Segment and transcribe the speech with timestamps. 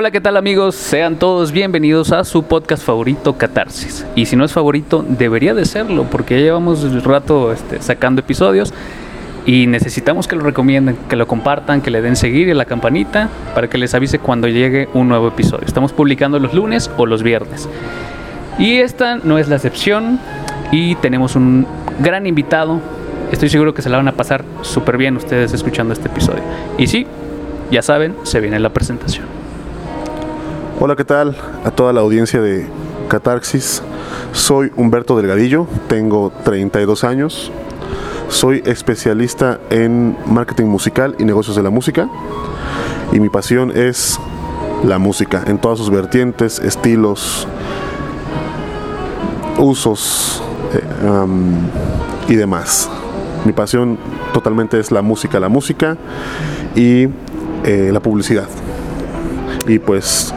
[0.00, 0.76] Hola, ¿qué tal amigos?
[0.76, 4.06] Sean todos bienvenidos a su podcast favorito, Catarsis.
[4.14, 8.20] Y si no es favorito, debería de serlo, porque ya llevamos un rato este, sacando
[8.20, 8.72] episodios
[9.44, 13.28] y necesitamos que lo recomienden, que lo compartan, que le den seguir y la campanita
[13.56, 15.66] para que les avise cuando llegue un nuevo episodio.
[15.66, 17.68] Estamos publicando los lunes o los viernes.
[18.56, 20.20] Y esta no es la excepción
[20.70, 21.66] y tenemos un
[21.98, 22.80] gran invitado.
[23.32, 26.44] Estoy seguro que se la van a pasar súper bien ustedes escuchando este episodio.
[26.78, 27.04] Y sí,
[27.72, 29.37] ya saben, se viene la presentación.
[30.80, 31.36] Hola, ¿qué tal?
[31.64, 32.64] A toda la audiencia de
[33.08, 33.82] Catarsis.
[34.30, 37.50] Soy Humberto Delgadillo, tengo 32 años.
[38.28, 42.08] Soy especialista en marketing musical y negocios de la música.
[43.10, 44.20] Y mi pasión es
[44.84, 47.48] la música en todas sus vertientes, estilos,
[49.58, 50.40] usos
[50.74, 52.88] eh, y demás.
[53.44, 53.98] Mi pasión
[54.32, 55.96] totalmente es la música, la música
[56.76, 57.08] y
[57.64, 58.46] eh, la publicidad.
[59.66, 60.32] Y pues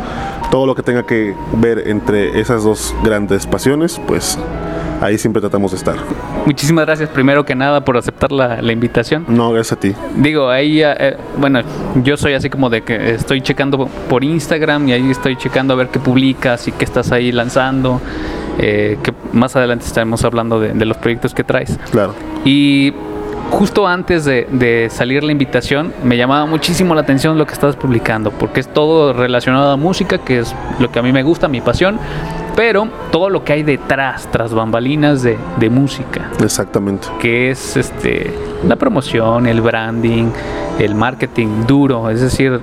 [0.52, 4.38] todo lo que tenga que ver entre esas dos grandes pasiones, pues
[5.02, 5.95] ahí siempre tratamos de estar.
[6.45, 9.25] Muchísimas gracias primero que nada por aceptar la, la invitación.
[9.28, 9.95] No, gracias a ti.
[10.17, 11.62] Digo, ahí, eh, bueno,
[12.03, 15.78] yo soy así como de que estoy checando por Instagram y ahí estoy checando a
[15.78, 18.02] ver qué publicas y qué estás ahí lanzando.
[18.59, 21.80] Eh, que más adelante estaremos hablando de, de los proyectos que traes.
[21.92, 22.14] Claro.
[22.44, 22.94] Y
[23.52, 28.31] justo antes de, salir la invitación, me llamaba muchísimo la atención lo que estabas publicando,
[28.31, 31.61] porque es todo relacionado a música, que es lo que a mí me gusta, mi
[31.61, 31.99] pasión,
[32.55, 36.30] pero todo lo que hay detrás, tras bambalinas de, de música.
[36.41, 37.07] Exactamente.
[37.19, 38.33] Que es este
[38.67, 40.30] la promoción, el branding,
[40.79, 42.59] el marketing duro, es decir,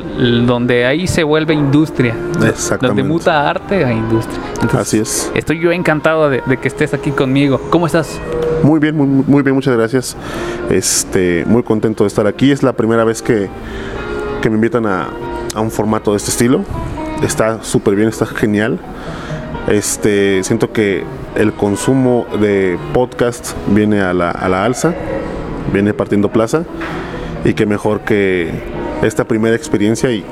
[0.46, 2.14] donde ahí se vuelve industria.
[2.46, 2.86] Exactamente.
[2.86, 4.40] Donde muta arte a industria.
[4.62, 5.32] Entonces, Así es.
[5.34, 7.60] Estoy yo encantado de, de, que estés aquí conmigo.
[7.70, 8.20] ¿Cómo estás?
[8.62, 10.16] Muy bien, muy, muy, bien, muchas gracias.
[10.70, 12.50] Este, muy contento de estar aquí.
[12.50, 13.48] Es la primera vez que,
[14.42, 15.08] que me invitan a,
[15.54, 16.64] a un formato de este estilo.
[17.22, 18.78] Está súper bien, está genial.
[19.68, 21.04] Este, siento que
[21.36, 24.94] el consumo de podcast viene a la, a la alza,
[25.72, 26.64] viene partiendo plaza
[27.44, 28.50] y que mejor que
[29.02, 30.24] esta primera experiencia y,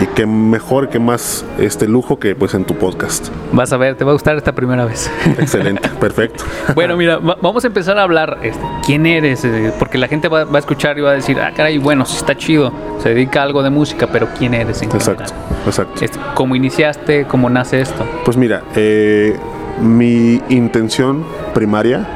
[0.00, 3.28] y que mejor que más este lujo que pues en tu podcast.
[3.52, 5.10] Vas a ver, te va a gustar esta primera vez.
[5.38, 6.44] Excelente, perfecto.
[6.74, 8.38] Bueno, mira, vamos a empezar a hablar.
[8.42, 9.46] Este, ¿Quién eres?
[9.78, 12.16] Porque la gente va, va, a escuchar y va a decir, ah, caray, bueno, sí
[12.16, 12.72] está chido,
[13.02, 14.82] se dedica a algo de música, pero ¿quién eres?
[14.82, 15.66] En exacto, general?
[15.66, 16.04] exacto.
[16.04, 17.26] Este, ¿Cómo iniciaste?
[17.26, 18.04] ¿Cómo nace esto?
[18.24, 19.38] Pues mira, eh,
[19.80, 21.24] mi intención
[21.54, 22.06] primaria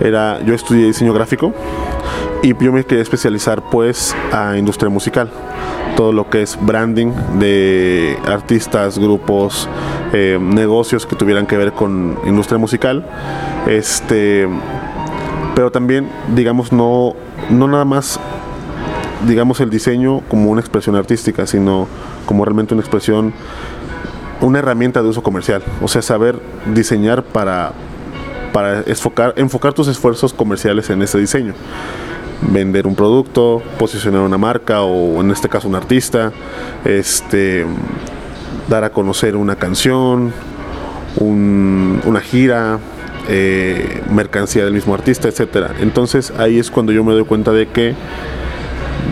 [0.00, 1.52] era, yo estudié diseño gráfico
[2.42, 5.30] y yo me quería especializar pues a industria musical
[5.96, 9.68] todo lo que es branding de artistas, grupos,
[10.12, 13.06] eh, negocios que tuvieran que ver con industria musical.
[13.66, 14.48] Este,
[15.54, 17.14] pero también, digamos, no,
[17.50, 18.18] no nada más,
[19.26, 21.86] digamos, el diseño como una expresión artística, sino
[22.26, 23.32] como realmente una expresión,
[24.42, 25.62] una herramienta de uso comercial.
[25.80, 26.38] O sea, saber
[26.74, 27.72] diseñar para,
[28.52, 31.54] para enfocar, enfocar tus esfuerzos comerciales en ese diseño
[32.50, 36.32] vender un producto, posicionar una marca o en este caso un artista,
[36.84, 37.64] este,
[38.68, 40.32] dar a conocer una canción,
[41.18, 42.78] un, una gira,
[43.28, 45.74] eh, mercancía del mismo artista, etcétera.
[45.80, 47.94] Entonces ahí es cuando yo me doy cuenta de que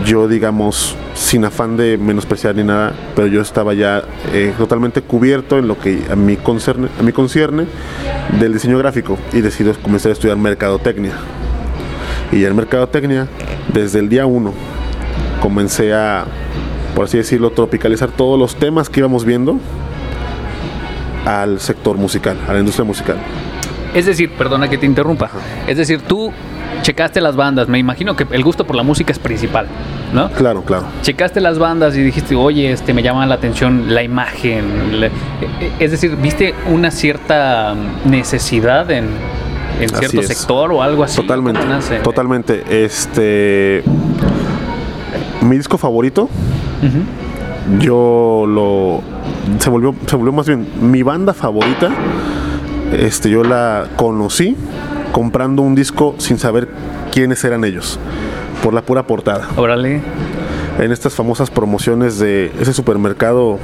[0.05, 4.03] yo digamos sin afán de menospreciar ni nada, pero yo estaba ya
[4.33, 7.65] eh, totalmente cubierto en lo que a mí concierne, a mí concierne
[8.39, 11.13] del diseño gráfico y decidí comenzar a estudiar mercadotecnia.
[12.31, 13.27] Y en mercadotecnia
[13.73, 14.53] desde el día 1
[15.41, 16.25] comencé a
[16.95, 19.59] por así decirlo tropicalizar todos los temas que íbamos viendo
[21.25, 23.17] al sector musical a la industria musical.
[23.93, 25.29] Es decir perdona que te interrumpa.
[25.67, 26.31] Es decir tú
[26.81, 29.67] checaste las bandas me imagino que el gusto por la música es principal
[30.13, 30.29] ¿no?
[30.31, 30.85] Claro, claro.
[31.01, 34.99] Checaste las bandas y dijiste, oye, este me llama la atención la imagen.
[34.99, 35.09] La,
[35.79, 37.75] es decir, viste una cierta
[38.05, 39.09] necesidad en,
[39.79, 41.21] en cierto sector o algo así.
[41.21, 41.61] Totalmente.
[42.03, 42.83] Totalmente.
[42.83, 43.83] Este.
[45.41, 46.23] Mi disco favorito.
[46.23, 47.79] Uh -huh.
[47.79, 49.01] Yo lo.
[49.59, 50.67] Se volvió, se volvió más bien.
[50.81, 51.89] Mi banda favorita.
[52.91, 54.57] Este, yo la conocí
[55.11, 56.67] comprando un disco sin saber
[57.11, 57.99] quiénes eran ellos.
[58.63, 59.47] Por la pura portada.
[59.55, 60.01] Órale.
[60.79, 63.59] En estas famosas promociones de ese supermercado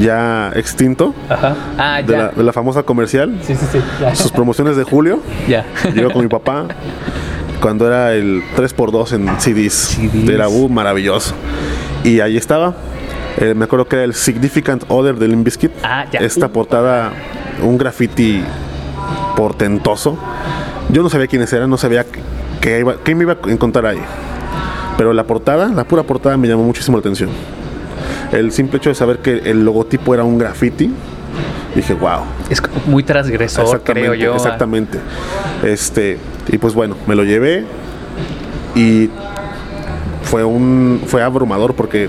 [0.00, 1.54] ya extinto Ajá.
[1.78, 2.18] Ah, de, ya.
[2.18, 3.78] La, de, La, famosa comercial sí, sí, sí.
[4.00, 4.14] Ya.
[4.14, 5.64] sus promociones de julio ya.
[5.94, 6.66] yo con mi papá
[7.60, 10.26] cuando era el 3x2 en CDs, CDs.
[10.26, 11.34] de la U maravilloso
[12.04, 12.74] y ahí estaba
[13.38, 16.20] eh, me acuerdo que era el Significant Other de Limp Bizkit ah, ya.
[16.20, 17.12] esta portada
[17.62, 18.42] un graffiti
[19.36, 20.18] portentoso
[20.96, 22.06] yo no sabía quiénes eran no sabía
[22.62, 24.00] qué, iba, qué me iba a encontrar ahí
[24.96, 27.28] pero la portada la pura portada me llamó muchísimo la atención
[28.32, 30.90] El simple hecho de saber que el logotipo era un graffiti,
[31.74, 32.20] dije, wow.
[32.50, 34.32] Es muy transgresor, creo yo.
[34.32, 34.36] ¿eh?
[34.36, 34.98] Exactamente.
[35.62, 37.64] Este, y pues bueno, me lo llevé
[38.74, 39.10] y
[40.22, 42.08] fue un fue abrumador porque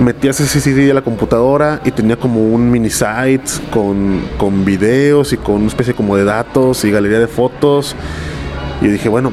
[0.00, 5.32] metías ese CD a la computadora y tenía como un mini site con, con videos
[5.32, 7.94] y con una especie como de datos y galería de fotos.
[8.82, 9.32] Y dije, bueno,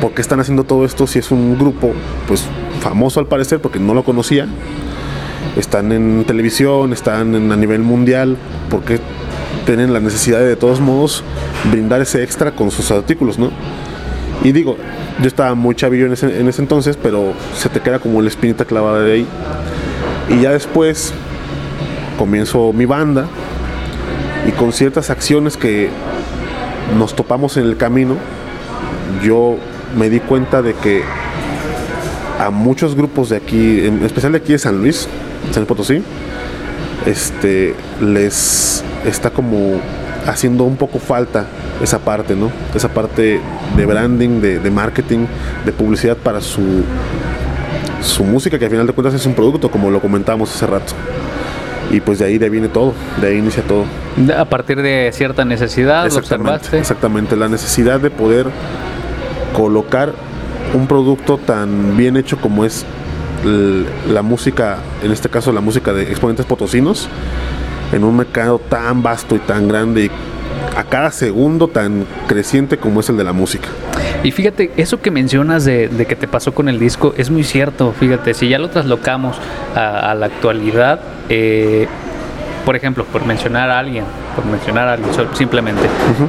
[0.00, 1.92] ¿por qué están haciendo todo esto si es un grupo
[2.28, 2.44] pues
[2.80, 4.46] famoso al parecer porque no lo conocía?
[5.56, 8.36] Están en televisión, están en, a nivel mundial,
[8.70, 9.00] ¿por qué
[9.64, 11.24] tienen la necesidad de, de todos modos
[11.70, 13.50] brindar ese extra con sus artículos, no?
[14.42, 14.76] Y digo,
[15.20, 18.28] yo estaba muy chavillo en ese, en ese entonces, pero se te queda como la
[18.28, 19.26] espinita clavada de ahí.
[20.28, 21.12] Y ya después
[22.18, 23.26] comienzo mi banda
[24.46, 25.90] y con ciertas acciones que
[26.98, 28.16] nos topamos en el camino,
[29.22, 29.56] yo
[29.96, 31.02] me di cuenta de que
[32.38, 35.08] a muchos grupos de aquí, en especial de aquí de San Luis,
[35.52, 36.02] San Potosí,
[37.06, 39.80] este, les está como
[40.26, 41.46] haciendo un poco falta
[41.82, 42.50] esa parte, ¿no?
[42.74, 43.40] Esa parte
[43.76, 45.26] de branding, de, de marketing,
[45.64, 46.82] de publicidad para su,
[48.02, 50.92] su música, que al final de cuentas es un producto, como lo comentábamos hace rato.
[51.90, 53.84] Y pues de ahí de ahí viene todo, de ahí inicia todo.
[54.36, 56.78] A partir de cierta necesidad, lo Exactamente, observaste.
[56.80, 58.46] exactamente, la necesidad de poder
[59.54, 60.12] colocar
[60.74, 62.84] un producto tan bien hecho como es
[64.10, 67.08] la música, en este caso la música de exponentes potosinos,
[67.92, 70.10] en un mercado tan vasto y tan grande y
[70.76, 73.68] a cada segundo tan creciente como es el de la música.
[74.22, 77.92] Y fíjate, eso que mencionas de, que te pasó con el disco es muy cierto.
[77.92, 79.36] Fíjate, si ya lo traslocamos
[79.74, 81.86] a, a la actualidad, eh,
[82.64, 84.04] por ejemplo, por mencionar a alguien,
[84.36, 85.82] por mencionar a alguien sol- simplemente,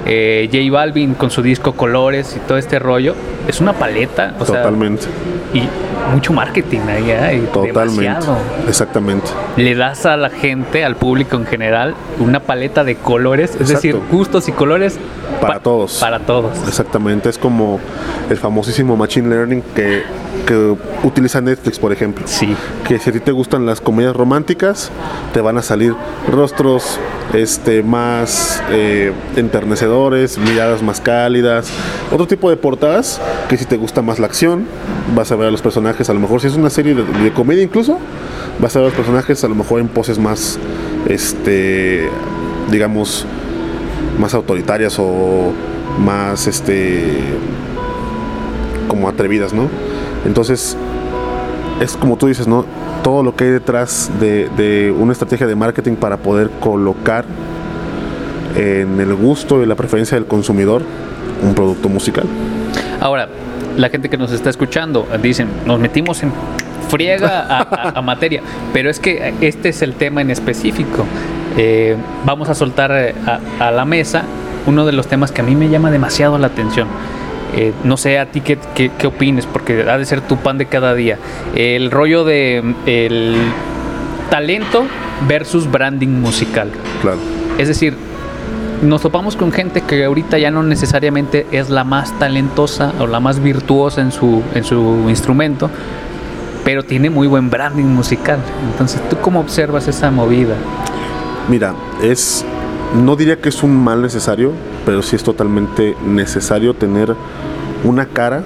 [0.06, 3.14] eh, J Balvin con su disco Colores y todo este rollo,
[3.48, 5.06] es una paleta, o sea, Totalmente,
[5.54, 5.64] y
[6.14, 7.44] mucho marketing ahí, ¿eh?
[7.54, 8.38] Totalmente, demasiado.
[8.68, 9.28] exactamente.
[9.58, 14.00] Le das a la gente, al público en general, una paleta de colores, es decir,
[14.12, 14.98] gustos y colores
[15.42, 15.98] Para pa- todos.
[16.00, 16.58] Para todos.
[16.68, 17.80] Exactamente, es como
[18.30, 20.04] el famosísimo Machine Learning que,
[20.46, 22.26] que utiliza Netflix, por ejemplo.
[22.28, 22.56] Sí.
[22.88, 24.90] que si a ti te gustan las comedias románticas,
[25.34, 25.94] te van a salir
[26.32, 27.00] rostros
[27.34, 27.97] este, más
[28.70, 31.70] eh, enternecedores, miradas más cálidas,
[32.12, 34.66] otro tipo de portadas que si te gusta más la acción,
[35.16, 37.64] vas a ver a los personajes, a lo mejor si es una serie de, comedia
[37.64, 38.00] incluso,
[38.60, 40.60] vas a ver a los personajes a lo mejor en poses más,
[41.08, 42.10] este,
[42.72, 43.26] digamos,
[44.20, 45.54] más autoritarias o
[46.00, 47.20] más, este,
[48.88, 49.70] como atrevidas, ¿no?
[50.26, 50.76] Entonces,
[51.80, 52.66] es como tú dices, ¿no?
[53.04, 57.26] Todo lo que hay detrás de, de una estrategia de marketing para poder colocar
[58.58, 60.82] en el gusto y la preferencia del consumidor
[61.44, 62.26] un producto musical.
[63.00, 63.28] Ahora,
[63.78, 66.32] la gente que nos está escuchando dicen, nos metimos en
[66.90, 68.42] friega a, a- a materia,
[68.74, 71.06] pero es que este es el tema en específico.
[71.58, 71.96] Eh,
[72.26, 74.24] vamos a soltar eh, a, a la mesa
[74.66, 76.88] uno de los temas que a mí me llama demasiado la atención.
[77.56, 80.58] Eh, no sé a ti qué, qué, qué opines, porque ha de ser tu pan
[80.58, 81.18] de cada día.
[81.56, 83.36] El rollo de mm, el
[84.30, 84.86] talento
[85.28, 86.70] versus branding musical.
[87.02, 87.18] Claro.
[87.58, 87.96] Es decir,
[88.82, 93.20] nos topamos con gente que ahorita ya no necesariamente es la más talentosa o la
[93.20, 95.70] más virtuosa en su, en su instrumento,
[96.64, 98.40] pero tiene muy buen branding musical.
[98.72, 100.56] Entonces, ¿tú cómo observas esa movida?
[101.50, 102.46] Mira, es.
[102.96, 104.54] No diría que es un mal necesario,
[104.86, 107.16] pero sí es totalmente necesario tener
[107.84, 108.44] una cara,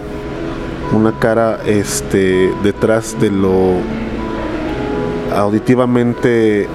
[0.94, 3.75] una cara este, detrás de lo
[5.36, 6.67] auditivamente,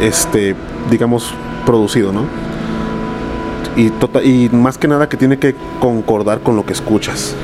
[0.00, 0.54] este,
[0.88, 1.34] digamos,
[1.66, 2.24] producido, ¿no?
[3.76, 7.34] Y, tota- y más que nada que tiene que concordar con lo que escuchas.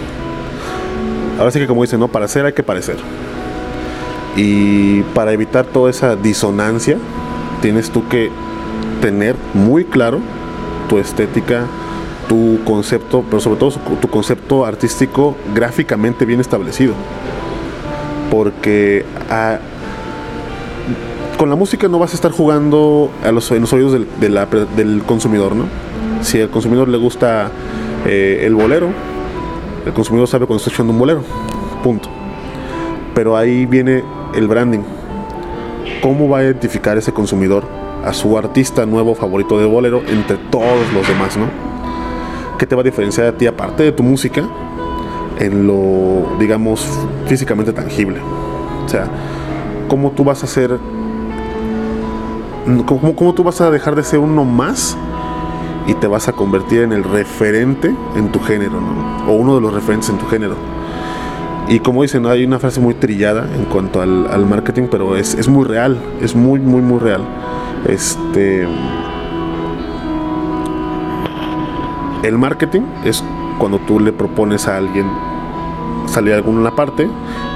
[1.39, 2.09] Ahora sí que como dicen, ¿no?
[2.09, 2.97] Para ser hay que parecer.
[4.37, 6.99] Y para evitar toda esa disonancia,
[7.63, 8.31] tienes tú que
[9.01, 10.19] tener muy claro
[10.89, 11.65] tu estética,
[12.29, 13.71] tu concepto, pero sobre todo
[14.01, 16.95] tu concepto artístico gráficamente bien establecido.
[18.31, 19.59] Porque ah,
[21.37, 25.55] con la música no vas a estar jugando a los, en los oídos del, consumidor,
[25.55, 25.65] ¿no?
[26.23, 27.51] Si al consumidor le gusta
[28.07, 28.89] eh, el bolero,
[29.85, 31.23] el consumidor sabe cuando está escuchando un bolero,
[31.83, 32.09] punto.
[33.15, 34.03] Pero ahí viene
[34.35, 34.81] el branding.
[36.03, 37.65] ¿Cómo va a identificar ese consumidor
[38.05, 41.47] a su artista nuevo favorito de bolero entre todos los demás, no?
[42.59, 44.43] ¿Qué te va a diferenciar a ti aparte de tu música
[45.39, 46.87] en lo, digamos,
[47.27, 48.19] físicamente tangible?
[48.85, 49.09] O sea,
[49.89, 50.79] ¿cómo tú vas a ser,
[52.87, 54.97] cómo, tú vas a dejar de ser uno más
[55.87, 58.81] y te vas a convertir en el referente en tu género.
[59.29, 60.57] O uno de los referentes en tu género.
[61.69, 65.49] Y como dicen, hay una frase muy trillada en cuanto al, marketing, pero es, es,
[65.49, 67.23] muy real, es muy, muy, muy real.
[67.89, 68.67] Este.
[72.23, 73.23] El marketing es
[73.59, 75.07] cuando tú le propones a alguien
[76.07, 77.09] salir a alguna parte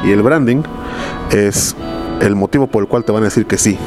[0.05, 0.63] y el branding
[1.31, 1.77] es
[2.21, 3.79] el motivo por el cual te van a decir que sí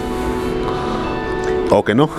[1.74, 2.10] o que no.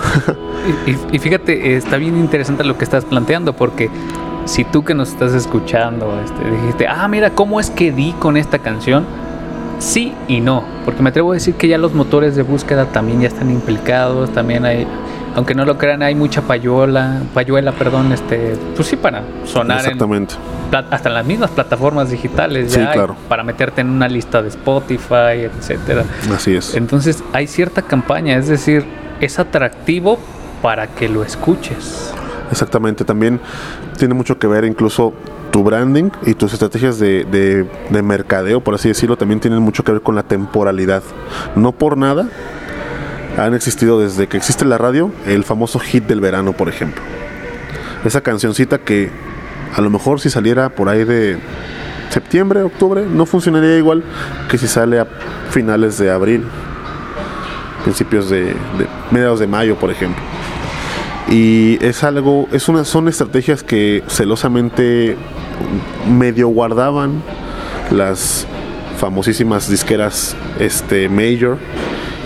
[0.87, 3.89] y, y, fíjate, está bien interesante lo que estás planteando porque
[4.45, 8.37] si tú que nos estás escuchando este, dijiste, ah, mira, ¿cómo es que di con
[8.37, 9.05] esta canción?
[9.79, 13.21] Sí y no, porque me atrevo a decir que ya los motores de búsqueda también
[13.21, 14.87] ya están implicados, también hay,
[15.35, 20.35] aunque no lo crean, hay mucha payola, payuela, perdón, este, pues sí para sonar Exactamente.
[20.71, 23.15] En, hasta en las mismas plataformas digitales ya sí, claro.
[23.27, 26.05] para meterte en una lista de Spotify, etcétera.
[26.33, 26.75] Así es.
[26.75, 28.85] Entonces hay cierta campaña, es decir,
[29.19, 30.19] es atractivo
[30.61, 32.13] para que lo escuches.
[32.51, 33.39] Exactamente, también
[33.97, 35.13] tiene mucho que ver incluso
[35.51, 39.83] tu branding y tus estrategias de, de, de, mercadeo, por así decirlo, también tienen mucho
[39.83, 41.01] que ver con la temporalidad.
[41.55, 42.27] No por nada
[43.37, 47.01] han existido desde que existe la radio el famoso hit del verano, por ejemplo.
[48.03, 49.09] Esa cancioncita que
[49.75, 51.37] a lo mejor si saliera por ahí de
[52.09, 54.03] septiembre, octubre, no funcionaría igual
[54.49, 55.07] que si sale a
[55.49, 56.45] finales de abril,
[57.85, 58.55] principios de,
[59.11, 60.21] mediados de mayo, por ejemplo.
[61.29, 65.15] Y es algo es una son estrategias que celosamente
[66.09, 67.21] medio guardaban
[67.91, 68.45] las
[68.97, 71.57] famosísimas disqueras este major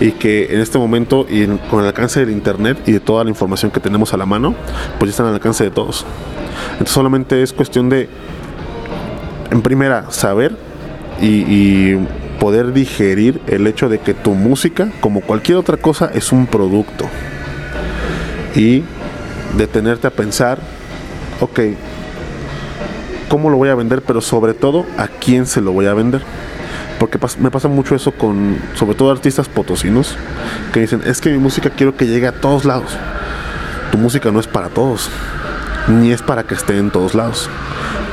[0.02, 3.30] y que en este momento y con el alcance del internet y de toda la
[3.30, 4.56] información que tenemos a la mano
[4.98, 6.06] pues están al alcance de todos.
[6.74, 8.10] Entonces solamente es cuestión de
[9.52, 10.56] en primera saber
[11.22, 11.96] y
[12.40, 17.06] poder digerir el hecho de que tu música como cualquier otra cosa es un producto
[18.56, 18.84] y
[19.58, 20.60] detenerte a pensar,
[21.40, 21.60] ok,
[23.28, 24.02] ¿cómo lo voy a vender?
[24.02, 26.22] Pero sobre todo, ¿a quién se lo voy a vender?
[27.00, 30.16] Porque me pasa mucho eso con, sobre todo artistas potosinos,
[30.74, 32.98] que dicen, es que mi música quiero que llegue a todos lados.
[33.92, 35.10] Tu música no es para todos,
[35.88, 37.50] ni es para que esté en todos lados.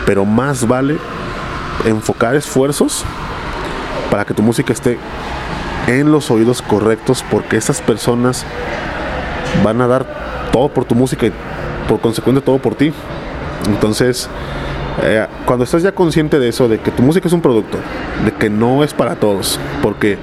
[0.04, 0.99] Pero más vale
[1.85, 3.04] enfocar esfuerzos
[4.16, 4.96] para que tu música esté
[5.88, 8.46] en los oídos correctos, porque esas personas
[9.62, 10.06] van a dar
[10.52, 11.32] todo por tu música y
[11.87, 12.94] por consecuente todo por ti.
[13.66, 14.30] Entonces,
[15.02, 17.76] eh, cuando estás ya consciente de eso, de que tu música es un producto,
[18.25, 20.16] de que no es para todos, porque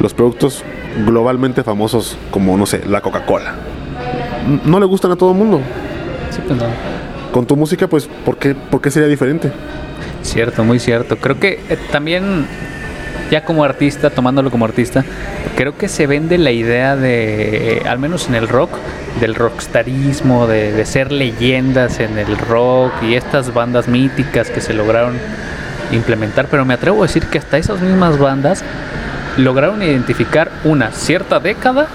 [0.00, 0.64] los productos
[1.06, 3.54] globalmente famosos como, no sé, la Coca-Cola,
[4.64, 5.60] no le gustan a todo el mundo.
[6.30, 6.66] Sí, pues no.
[7.30, 9.52] Con tu música, pues, ¿por qué, ¿por qué sería diferente?
[10.22, 11.18] Cierto, muy cierto.
[11.18, 12.48] Creo que eh, también,
[13.30, 15.04] ya como artista, tomándolo como artista,
[15.56, 18.70] creo que se vende la idea de, al menos en el rock,
[19.20, 24.74] del rockstarismo, de, de, ser leyendas en el rock y estas bandas míticas que se
[24.74, 25.18] lograron
[25.92, 28.62] implementar, pero me atrevo a decir que hasta esas mismas bandas
[29.36, 31.88] lograron identificar una cierta década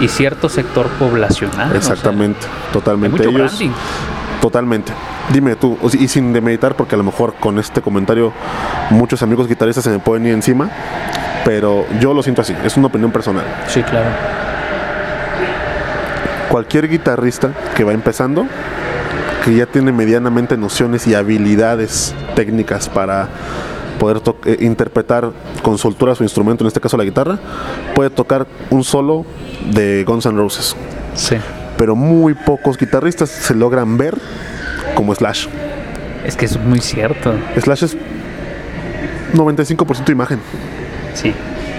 [0.00, 1.74] y cierto sector poblacional.
[1.74, 3.18] Exactamente, o sea, totalmente.
[3.18, 3.74] Mucho Ellos, branding.
[4.44, 4.92] Totalmente.
[5.32, 8.30] Dime tú, y sin demeditar, porque a lo mejor con este comentario
[8.90, 10.68] muchos amigos guitarristas se me pueden ir encima,
[11.46, 13.46] pero yo lo siento así, es una opinión personal.
[13.68, 14.10] Sí, claro.
[16.50, 18.46] Cualquier guitarrista que va empezando,
[19.46, 23.28] que ya tiene medianamente nociones y habilidades técnicas para
[23.98, 25.32] poder eh, interpretar
[25.62, 27.38] con soltura su instrumento, en este caso la guitarra,
[27.94, 29.24] puede tocar un solo
[29.72, 30.76] de Guns N' Roses.
[31.14, 31.36] Sí.
[31.76, 34.16] Pero muy pocos guitarristas se logran ver
[34.94, 35.48] como Slash.
[36.24, 37.34] Es que es muy cierto.
[37.60, 37.96] Slash es
[39.34, 40.40] 95% imagen.
[41.14, 41.34] Sí.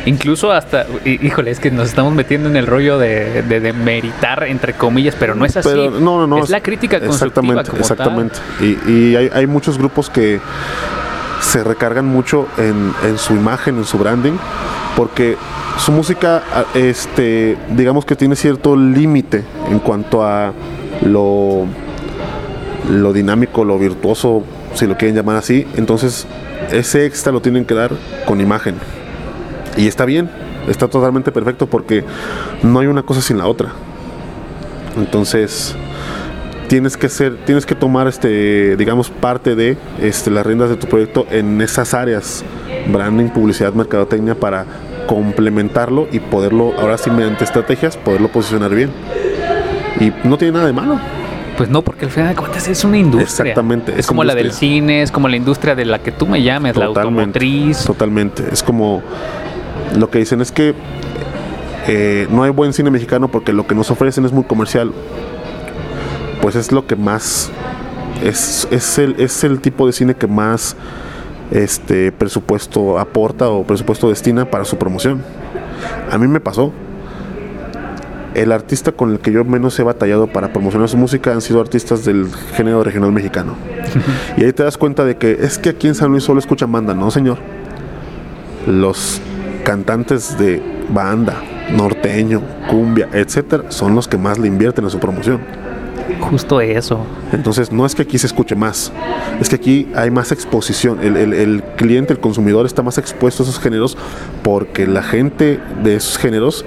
[0.06, 4.44] Incluso hasta, híjole, es que nos estamos metiendo en el rollo de, de, de meritar,
[4.44, 5.68] entre comillas, pero no es así.
[5.68, 6.44] Pero, no, no, no.
[6.44, 8.36] Es la crítica exactamente, como exactamente.
[8.62, 10.40] Y, y hay, hay, muchos grupos que
[11.46, 14.34] se recargan mucho en, su imagen, en su branding,
[14.96, 15.38] porque
[15.78, 20.54] su música, este, digamos que tiene cierto límite en cuanto a
[21.04, 21.66] lo,
[22.90, 25.68] lo dinámico, lo virtuoso, si lo quieren llamar así.
[25.76, 26.26] Entonces,
[26.72, 27.92] ese extra lo tienen que dar
[28.26, 28.76] con imagen.
[29.78, 30.32] Y está bien,
[30.68, 32.04] está totalmente perfecto porque
[32.64, 33.72] no hay una cosa sin la otra.
[34.98, 35.76] Entonces,
[36.68, 40.88] tienes que ser, tienes que tomar este, digamos, parte de este, las riendas de tu
[40.88, 42.44] proyecto en esas áreas,
[42.88, 44.66] branding, publicidad, mercadotecnia, para
[45.08, 48.90] complementarlo y poderlo, ahora sí mediante estrategias, poderlo posicionar bien.
[50.00, 51.00] Y no tiene nada de malo.
[51.58, 53.52] Pues no, porque al final de cuentas es una industria.
[53.52, 53.94] Exactamente.
[53.94, 54.44] Es, es como industria.
[54.44, 57.06] la del cine, es como la industria de la que tú me llames, totalmente, la
[57.06, 57.86] automotriz.
[57.86, 58.44] Totalmente.
[58.52, 59.02] Es como
[59.96, 60.74] lo que dicen es que
[61.88, 64.92] eh, no hay buen cine mexicano porque lo que nos ofrecen es muy comercial.
[66.46, 67.50] Pues es lo que más.
[68.24, 70.76] Es, es, el, es el tipo de cine que más
[71.50, 75.24] este presupuesto aporta o presupuesto destina para su promoción.
[76.12, 76.72] A mí me pasó.
[78.36, 81.60] El artista con el que yo menos he batallado para promocionar su música han sido
[81.60, 83.56] artistas del género regional mexicano.
[84.38, 86.72] y ahí te das cuenta de que es que aquí en San Luis solo escuchan
[86.72, 87.40] banda, no señor.
[88.68, 89.20] Los
[89.64, 95.65] cantantes de banda, norteño, cumbia, etcétera, son los que más le invierten en su promoción.
[96.20, 97.00] Justo eso.
[97.32, 98.92] Entonces, no es que aquí se escuche más,
[99.40, 101.00] es que aquí hay más exposición.
[101.02, 103.98] El, el, el, cliente, el consumidor está más expuesto a esos géneros
[104.44, 106.66] porque la gente de esos géneros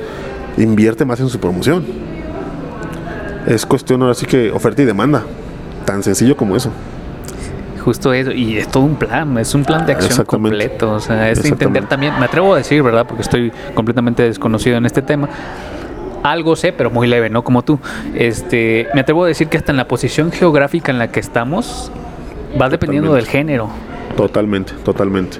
[0.56, 1.84] invierte más en su promoción.
[3.46, 5.22] Es cuestión ahora sí que oferta y demanda.
[5.84, 6.70] Tan sencillo como eso.
[7.84, 10.92] Justo eso, y es todo un plan, es un plan de acción completo.
[10.92, 13.06] O sea, es entender también, me atrevo a decir, ¿verdad?
[13.06, 15.28] Porque estoy completamente desconocido en este tema
[16.22, 17.78] algo sé, pero muy leve, no como tú.
[18.14, 21.90] Este, me atrevo a decir que hasta en la posición geográfica en la que estamos
[22.60, 23.68] va dependiendo del género.
[24.16, 25.38] Totalmente, totalmente.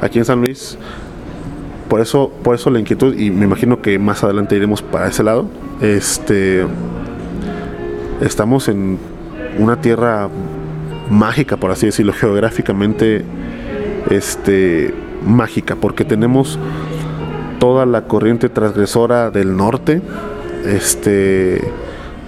[0.00, 0.78] Aquí en San Luis,
[1.88, 5.22] por eso, por eso la inquietud y me imagino que más adelante iremos para ese
[5.22, 5.48] lado.
[5.80, 6.66] Este,
[8.20, 8.98] estamos en
[9.58, 10.28] una tierra
[11.10, 13.24] mágica, por así decirlo, geográficamente,
[14.10, 14.92] este,
[15.24, 16.58] mágica, porque tenemos
[17.64, 20.02] toda la corriente transgresora del norte,
[20.66, 21.62] este,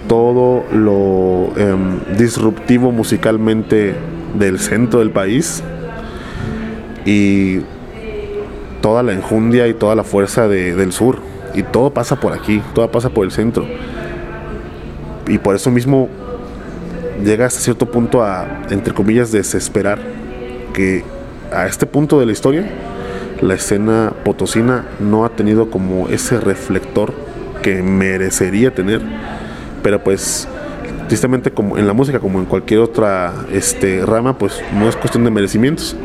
[0.07, 3.93] todo lo em, disruptivo musicalmente
[4.33, 5.61] del centro del país
[7.05, 7.59] y
[8.81, 11.19] toda la enjundia y toda la fuerza del sur.
[11.53, 13.63] Y todo pasa por aquí, todo pasa por el centro.
[15.27, 16.09] Y por eso mismo
[17.23, 19.99] llega hasta cierto punto a, entre comillas, desesperar
[20.73, 21.03] que
[21.53, 22.65] a este punto de la historia
[23.41, 27.13] la escena potosina no ha tenido como ese reflector
[27.61, 29.01] que merecería tener,
[29.83, 30.47] pero pues
[31.07, 35.23] tristemente como en la música como en cualquier otra este rama pues no es cuestión
[35.23, 35.95] de merecimientos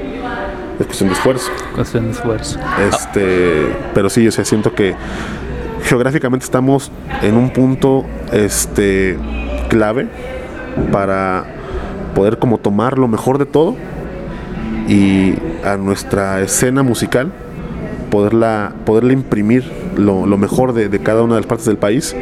[0.79, 1.51] es cuestión de esfuerzo.
[1.75, 2.59] Cuestión de esfuerzo.
[2.89, 4.95] Este pero sí yo sea, siento que
[5.85, 6.91] geográficamente estamos
[7.23, 9.19] en un punto este
[9.69, 10.09] clave
[10.91, 11.45] para
[12.15, 13.77] poder como tomar lo mejor de todo
[14.89, 17.33] y a nuestra escena musical
[18.11, 19.65] poderla, poderla imprimir
[19.97, 22.15] lo, mejor de, cada una de las partes del país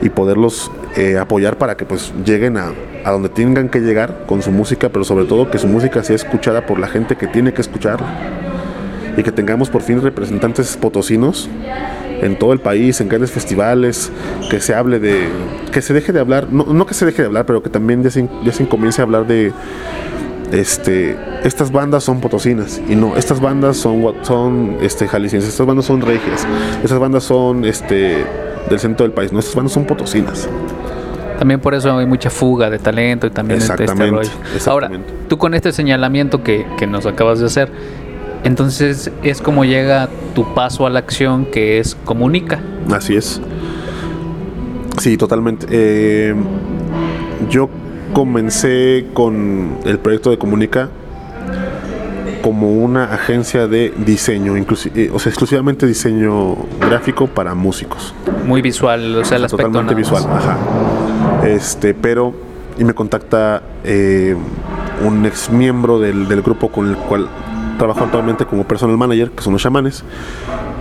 [0.00, 2.72] y poderlos eh, apoyar para que pues lleguen a,
[3.04, 6.16] a, donde tengan que llegar con su música, pero sobre todo que su música sea
[6.16, 8.06] escuchada por la gente que tiene que escucharla
[9.16, 11.48] y que tengamos por fin representantes potosinos
[12.22, 14.10] en todo el país, en grandes festivales,
[14.50, 15.28] que se hable de,
[15.72, 18.02] que se deje de hablar, no, no que se deje de hablar, pero que también
[18.02, 19.52] ya se, ya se comience a hablar de
[20.52, 25.86] este, estas bandas son potosinas y no, estas bandas son, son este, jaliscienses, estas bandas
[25.86, 26.46] son regias,
[26.82, 28.24] estas bandas son este,
[28.68, 30.48] del centro del país, no, estas bandas son potosinas.
[31.38, 34.30] También por eso hay mucha fuga de talento y también este rollo.
[34.66, 34.90] Ahora,
[35.28, 37.72] tú con este señalamiento que, que nos acabas de hacer,
[38.44, 42.60] entonces es como llega tu paso a la acción que es comunica.
[42.92, 43.40] Así es.
[44.98, 45.66] Sí, totalmente.
[45.70, 46.34] Eh,
[47.48, 47.68] yo
[48.12, 50.88] comencé con el proyecto de Comunica
[52.42, 58.12] como una agencia de diseño, eh, o sea, exclusivamente diseño gráfico para músicos.
[58.44, 60.58] Muy visual, o sea, el aspecto totalmente visual, ajá.
[61.46, 62.34] Este, pero
[62.78, 64.34] y me contacta eh,
[65.06, 67.28] un ex miembro del, del, grupo con el cual
[67.78, 70.02] trabajo actualmente como personal manager, que son los chamanes,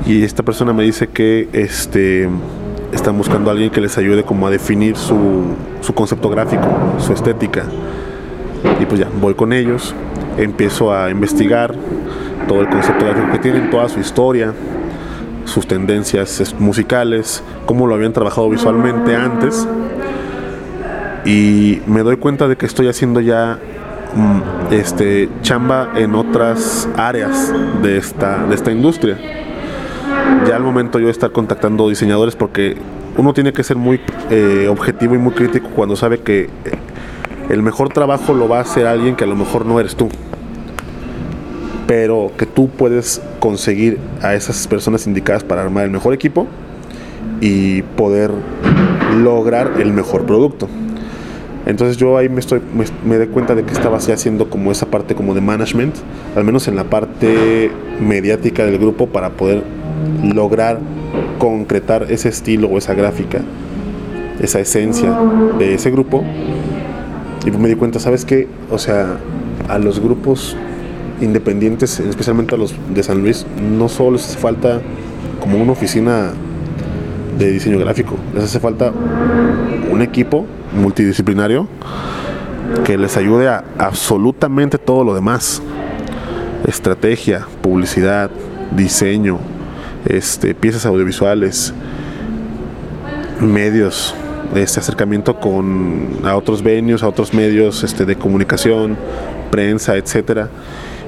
[0.05, 2.27] y esta persona me dice que este
[2.91, 6.67] están buscando a alguien que les ayude como a definir su, su concepto gráfico,
[6.99, 7.63] su estética.
[8.79, 9.95] Y pues ya, voy con ellos,
[10.37, 11.73] empiezo a investigar
[12.47, 14.53] todo el concepto gráfico que tienen, toda su historia,
[15.45, 19.67] sus tendencias musicales, cómo lo habían trabajado visualmente antes.
[21.25, 23.59] Y me doy cuenta de que estoy haciendo ya
[24.15, 29.40] mm, este chamba en otras áreas de esta, de esta industria
[30.47, 32.77] ya al momento yo estar contactando diseñadores porque
[33.17, 36.49] uno tiene que ser muy eh, objetivo y muy crítico cuando sabe que
[37.49, 40.09] el mejor trabajo lo va a hacer alguien que a lo mejor no eres tú
[41.91, 46.47] pero que tú puedes conseguir a esas personas indicadas para armar el mejor equipo
[47.41, 48.31] y poder
[49.21, 50.69] lograr el mejor producto.
[51.65, 54.71] Entonces yo ahí me estoy me, me doy cuenta de que estaba así haciendo como
[54.71, 55.95] esa parte como de management,
[56.33, 59.61] al menos en la parte mediática del grupo para poder
[60.23, 60.79] lograr
[61.39, 63.41] concretar ese estilo o esa gráfica,
[64.39, 65.17] esa esencia
[65.57, 66.23] de ese grupo.
[67.45, 68.47] Y me di cuenta, ¿sabes qué?
[68.69, 69.17] O sea,
[69.67, 70.55] a los grupos
[71.21, 74.81] independientes, especialmente a los de San Luis, no solo les hace falta
[75.39, 76.31] como una oficina
[77.37, 78.91] de diseño gráfico, les hace falta
[79.91, 81.67] un equipo multidisciplinario
[82.85, 85.61] que les ayude a absolutamente todo lo demás.
[86.67, 88.29] estrategia, publicidad,
[88.75, 89.39] diseño,
[90.05, 91.73] este, piezas audiovisuales,
[93.39, 94.15] medios,
[94.55, 98.97] este acercamiento con a otros venues, a otros medios este, de comunicación,
[99.49, 100.49] prensa, etcétera,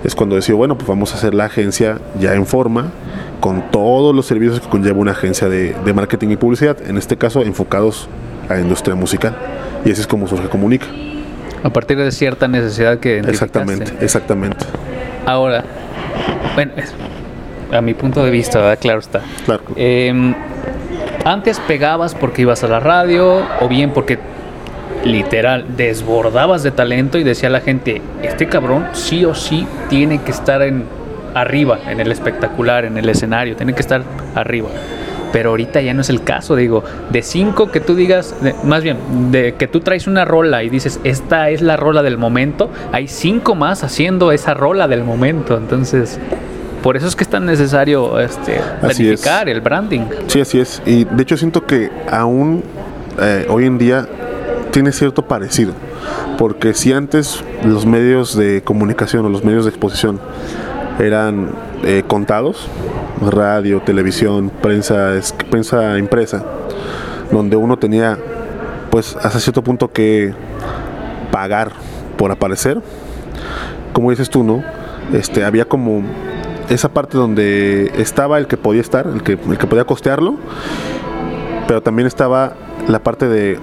[0.03, 2.91] es cuando decía, bueno, pues vamos a hacer la agencia ya en forma,
[3.39, 7.17] con todos los servicios que conlleva una agencia de, de marketing y publicidad, en este
[7.17, 8.07] caso enfocados
[8.49, 9.35] a la industria musical.
[9.85, 10.87] Y así es como surge Comunica.
[11.63, 14.65] A partir de cierta necesidad que Exactamente, exactamente.
[15.25, 15.63] Ahora,
[16.55, 16.93] bueno, es-
[17.77, 18.77] a mi punto de vista, ¿verdad?
[18.79, 19.21] claro está.
[19.45, 19.63] Claro.
[19.75, 20.33] Eh,
[21.25, 24.19] antes pegabas porque ibas a la radio o bien porque
[25.05, 30.31] literal desbordabas de talento y decía la gente, este cabrón sí o sí tiene que
[30.31, 30.85] estar en
[31.33, 34.03] arriba, en el espectacular, en el escenario, tiene que estar
[34.35, 34.69] arriba.
[35.33, 38.83] Pero ahorita ya no es el caso, digo, de cinco que tú digas, de- más
[38.83, 38.97] bien,
[39.31, 43.07] de que tú traes una rola y dices, esta es la rola del momento, hay
[43.07, 46.19] cinco más haciendo esa rola del momento, entonces,
[46.83, 48.63] por eso es que es tan necesario este, es.
[48.81, 50.01] planificar el branding.
[50.27, 50.81] Sí, así es.
[50.85, 52.63] Y de hecho siento que aún
[53.19, 54.05] eh, hoy en día
[54.71, 55.73] tiene cierto parecido.
[56.37, 60.19] Porque si antes los medios de comunicación o los medios de exposición
[60.99, 61.51] eran
[61.83, 62.67] eh, contados,
[63.21, 66.43] radio, televisión, prensa, es- prensa impresa,
[67.31, 68.17] donde uno tenía
[68.89, 70.33] pues hasta cierto punto que
[71.31, 71.71] pagar
[72.17, 72.79] por aparecer,
[73.93, 74.63] como dices tú, ¿no?
[75.13, 76.03] Este, había como
[76.69, 80.35] esa parte donde estaba el que podía estar, el que, el que podía costearlo,
[81.67, 82.53] pero también estaba
[82.87, 83.59] la parte de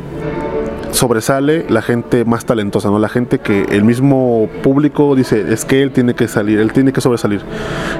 [0.92, 2.98] sobresale la gente más talentosa, ¿no?
[2.98, 6.92] La gente que el mismo público dice, es que él tiene que salir, él tiene
[6.92, 7.42] que sobresalir.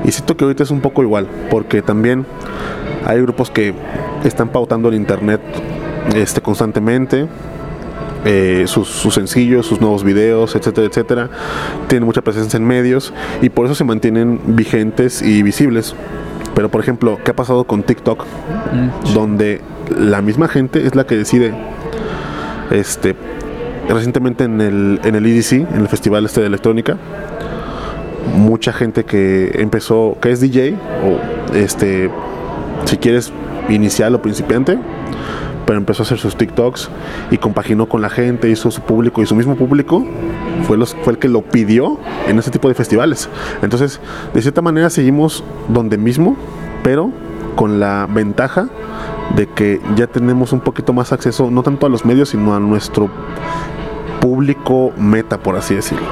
[0.05, 2.27] Y siento que ahorita es un poco igual, porque también
[3.07, 3.75] hay grupos que
[4.25, 5.41] están pautando en internet
[6.15, 7.27] este, constantemente,
[8.25, 11.31] eh, sus, sus sencillos, sus nuevos videos, etcétera, etcétera.
[11.89, 15.95] Tienen mucha presencia en medios y por eso se mantienen vigentes y visibles.
[16.55, 18.25] Pero por ejemplo, ¿qué ha pasado con TikTok?
[18.25, 19.61] Mm, Donde
[19.99, 21.55] la misma gente es la que decide.
[22.71, 23.17] Este,
[23.89, 26.97] recientemente en el, en el EDC, en el festival este de electrónica,
[28.35, 32.11] mucha gente que empezó, que es DJ, o este,
[32.85, 33.33] si quieres
[33.69, 34.79] inicial o principiante,
[35.71, 36.91] pero empezó a hacer sus TikToks
[37.31, 40.05] y compaginó con la gente, hizo su público y su mismo público
[40.67, 43.29] fue, los, fue el que lo pidió en ese tipo de festivales.
[43.63, 44.01] Entonces,
[44.35, 46.35] de cierta manera seguimos donde mismo,
[46.83, 47.13] pero
[47.55, 48.69] con la ventaja
[49.37, 52.59] de que ya tenemos un poquito más acceso, no tanto a los medios, sino a
[52.59, 53.09] nuestro
[54.21, 56.09] público meta, por así decirlo.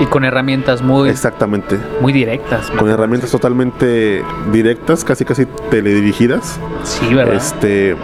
[0.00, 1.78] Y con herramientas muy, Exactamente.
[2.00, 2.68] muy directas.
[2.72, 6.58] Con herramientas totalmente directas, casi casi teledirigidas.
[6.82, 7.34] Sí, ¿verdad?
[7.34, 7.96] Este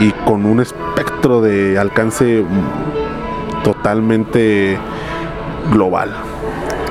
[0.00, 2.44] y con un espectro de alcance
[3.64, 4.78] totalmente
[5.72, 6.14] global.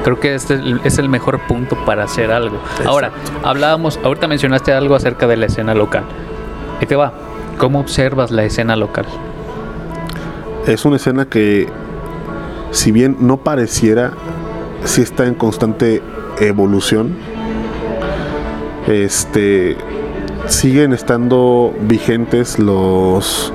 [0.03, 2.57] Creo que este es el- mejor punto para hacer algo.
[2.85, 3.11] Ahora,
[3.43, 6.03] hablábamos, ahorita mencionaste algo acerca de la escena local.
[6.79, 7.11] Ahí te va.
[7.57, 9.05] ¿Cómo observas la escena local?
[10.65, 11.67] Es una escena que,
[12.71, 14.11] si bien no pareciera,
[14.83, 16.01] sí está en constante
[16.39, 17.15] evolución.
[18.87, 19.75] Este
[20.47, 23.53] siguen estando vigentes los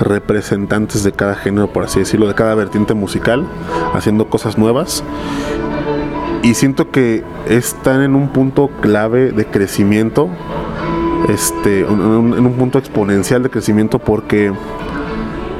[0.00, 3.46] representantes de cada género, por así decirlo, de cada vertiente musical,
[3.94, 5.02] haciendo cosas nuevas.
[6.42, 10.28] Y siento que están en un punto clave de crecimiento,
[11.28, 14.52] este, en un- punto exponencial de crecimiento porque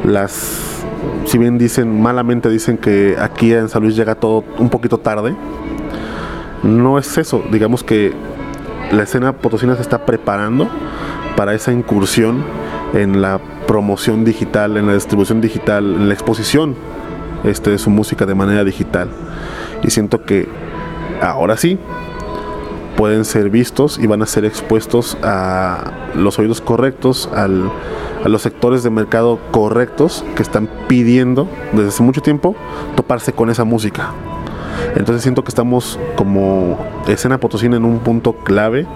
[0.05, 0.85] las
[1.27, 5.35] si bien dicen malamente dicen que aquí en San Luis llega todo un poquito tarde
[6.63, 8.13] no es eso digamos que
[8.93, 10.69] la escena potosina se está preparando
[11.37, 12.45] para esa incursión
[12.95, 16.75] en la promoción digital en la distribución digital en la exposición
[17.45, 19.09] este de su música de manera digital
[19.83, 20.49] y siento que
[21.21, 21.79] ahora sí
[22.99, 28.83] pueden ser vistos y van a ser expuestos a los oídos correctos, a los sectores
[28.83, 32.57] de mercado correctos que están pidiendo desde hace mucho tiempo
[32.97, 34.11] toparse con esa música.
[34.97, 38.87] Entonces siento que estamos como escena potosina en un punto clave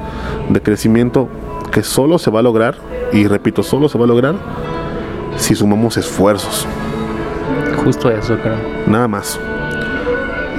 [0.49, 1.29] de crecimiento
[1.71, 2.77] que solo se va a lograr,
[3.13, 4.35] y repito, solo se va a lograr
[5.37, 6.67] si sumamos esfuerzos,
[7.83, 8.57] Justo eso, creo.
[8.87, 9.41] nada más.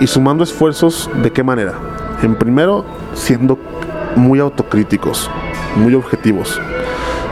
[0.01, 1.73] Y sumando esfuerzos, ¿de qué manera?
[2.21, 2.83] En primero,
[3.13, 3.57] siendo
[4.15, 5.29] muy autocríticos,
[5.75, 6.59] muy objetivos.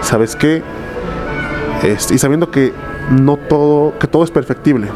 [0.02, 0.64] ¿Sabes qué?
[1.84, 2.74] Este, y sabiendo que
[3.10, 4.88] no todo, que todo es perfectible.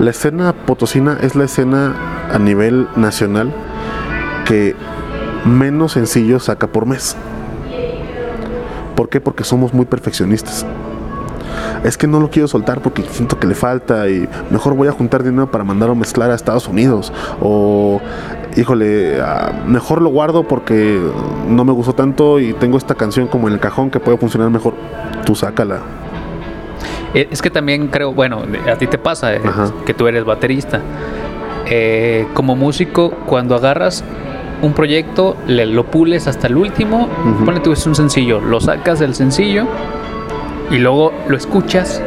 [0.00, 1.94] La escena potosina es la escena
[2.32, 3.52] a nivel nacional
[4.44, 4.74] que
[5.44, 7.16] menos sencillo saca por mes.
[8.96, 9.20] ¿Por qué?
[9.20, 10.66] Porque somos muy perfeccionistas.
[11.84, 14.92] es que no lo quiero soltar porque siento que le falta y mejor voy a
[14.92, 18.00] juntar dinero para mandarlo a mezclar a Estados Unidos o
[18.56, 21.00] híjole, ah, mejor lo guardo porque
[21.48, 24.50] no me gustó tanto y tengo esta canción como en el cajón que puede funcionar
[24.50, 24.74] mejor.
[25.24, 26.03] Tú sácala.
[27.14, 29.40] Eh, es que también creo, bueno, a ti te pasa eh,
[29.86, 30.80] que tú eres baterista.
[31.66, 34.04] Eh, como músico, cuando agarras
[34.62, 38.98] un proyecto, le, lo pules hasta el último, uh tú es un sencillo, lo sacas
[38.98, 39.64] del sencillo
[40.70, 42.02] y luego lo escuchas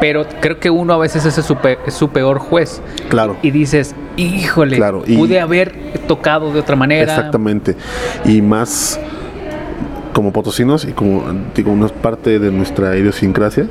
[0.00, 2.80] pero creo que uno a veces es su, peor juez.
[3.10, 3.36] Claro.
[3.42, 5.02] Y dices, híjole, claro.
[5.02, 5.74] pude haber
[6.08, 7.14] tocado de otra manera.
[7.14, 7.76] Exactamente.
[8.24, 8.98] Y más
[10.14, 11.22] como potosinos y como
[11.54, 13.68] digo, una parte de nuestra idiosincrasia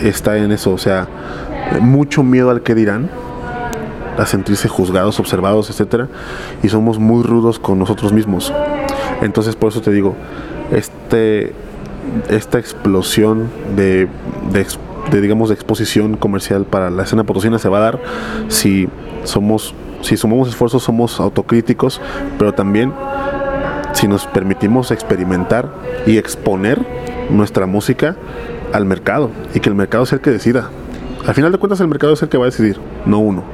[0.00, 1.08] está en eso, o sea,
[1.80, 3.10] mucho miedo al que dirán,
[4.18, 6.08] a sentirse juzgados, observados, etcétera,
[6.62, 8.52] y somos muy rudos con nosotros mismos.
[9.22, 10.14] Entonces, por eso te digo,
[10.70, 11.52] este
[12.28, 14.08] esta explosión de,
[15.10, 18.00] digamos de exposición comercial para la escena potosina se va a dar
[18.48, 18.88] si
[19.24, 22.00] somos si sumamos esfuerzos somos autocríticos
[22.38, 22.92] pero también
[23.92, 25.70] si nos permitimos experimentar
[26.06, 26.84] y exponer
[27.30, 28.16] nuestra música
[28.74, 30.68] al mercado y que el mercado sea el que decida
[31.26, 33.44] al final de cuentas el mercado es el que va a decidir no uno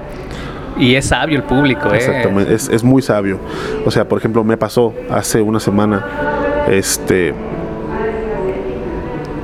[0.79, 1.97] y es sabio el público, ¿eh?
[1.97, 3.39] Exactamente, es, es muy sabio.
[3.85, 6.07] O sea, por ejemplo, me pasó hace una semana,
[6.71, 7.35] este,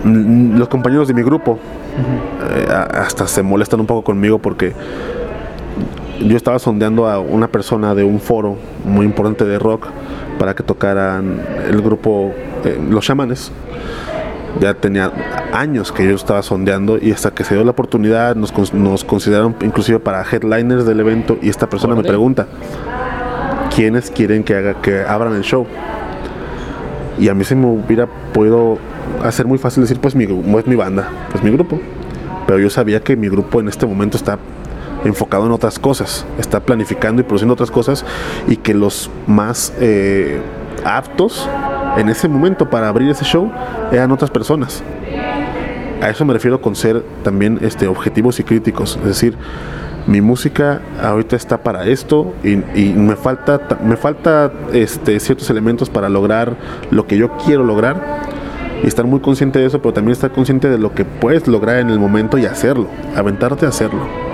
[0.04, 1.58] los compañeros de mi grupo
[2.50, 4.72] eh, hasta se molestan un poco conmigo porque
[6.20, 9.88] yo estaba sondeando a una persona de un foro muy importante de rock
[10.38, 12.32] para que tocaran el grupo
[12.64, 13.52] eh, Los Chamanes.
[14.60, 15.12] Ya tenía
[15.52, 19.54] años que yo estaba sondeando y hasta que se dio la oportunidad nos, nos consideraron
[19.60, 22.46] inclusive para headliners del evento y esta persona me pregunta,
[23.74, 25.66] ¿quiénes quieren que, haga, que abran el show?
[27.18, 28.78] Y a mí se me hubiera podido
[29.22, 31.80] hacer muy fácil decir, pues mi, es mi banda, pues mi grupo.
[32.46, 34.38] Pero yo sabía que mi grupo en este momento está
[35.04, 38.04] enfocado en otras cosas, está planificando y produciendo otras cosas
[38.48, 40.40] y que los más eh,
[40.84, 41.48] aptos
[41.96, 43.50] en ese momento para abrir ese show
[43.92, 44.82] eran otras personas.
[46.02, 48.98] A eso me refiero con ser también este, objetivos y críticos.
[49.00, 49.36] Es decir,
[50.06, 56.08] mi música ahorita está para esto y, me falta, me falta este, ciertos elementos para
[56.08, 56.56] lograr
[56.90, 58.20] lo que yo quiero lograr
[58.82, 61.78] y estar muy consciente de eso, pero también estar consciente de lo que puedes lograr
[61.78, 64.25] en el momento y hacerlo, aventarte a hacerlo.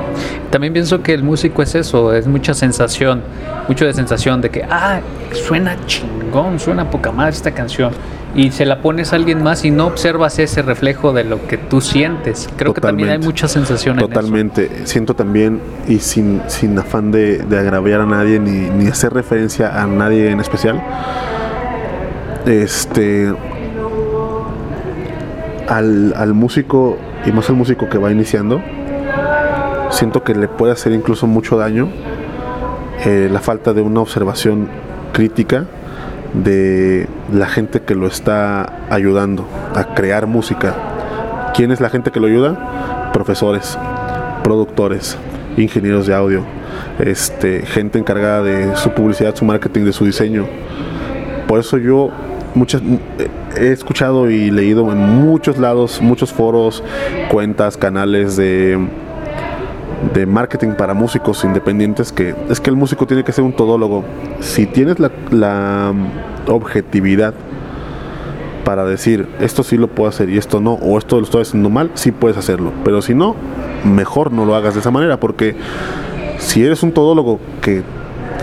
[0.52, 3.22] También pienso que el músico es eso, es mucha sensación,
[3.68, 5.00] mucho de sensación de que, ah,
[5.32, 7.90] suena chingón, suena poca madre esta canción.
[8.34, 11.56] Y se la pones a alguien más y no observas ese reflejo de lo que
[11.56, 12.50] tú sientes.
[12.56, 14.86] Creo que también hay mucha sensación Totalmente.
[14.86, 19.82] Siento también, y sin, sin afán de, de agraviar a nadie ni, ni hacer referencia
[19.82, 20.82] a nadie en especial,
[22.44, 23.32] este
[25.66, 28.62] al, músico, y más al músico que va iniciando,
[29.92, 31.88] siento que le puede hacer incluso mucho daño
[33.04, 34.68] eh, la falta de una observación
[35.12, 35.66] crítica
[36.32, 40.74] de la gente que lo está ayudando a crear música.
[41.54, 43.10] ¿Quién es la gente que lo ayuda?
[43.12, 43.78] Profesores,
[44.42, 45.18] productores,
[45.56, 46.42] ingenieros de audio,
[46.98, 50.46] este, gente encargada de su publicidad, su marketing, de su diseño.
[51.46, 52.10] Por eso yo
[52.54, 52.80] muchas
[53.56, 56.82] he escuchado y leído en muchos lados, muchos foros,
[57.30, 58.78] cuentas, canales de
[60.14, 64.04] de marketing para músicos independientes que es que el músico tiene que ser un todólogo.
[64.40, 65.92] Si tienes la, la
[66.48, 67.34] objetividad
[68.64, 71.70] para decir esto sí lo puedo hacer y esto no, o esto lo estoy haciendo
[71.70, 72.72] mal, sí puedes hacerlo.
[72.84, 73.34] Pero si no,
[73.84, 75.56] mejor no lo hagas de esa manera, porque
[76.38, 77.82] si eres un todólogo que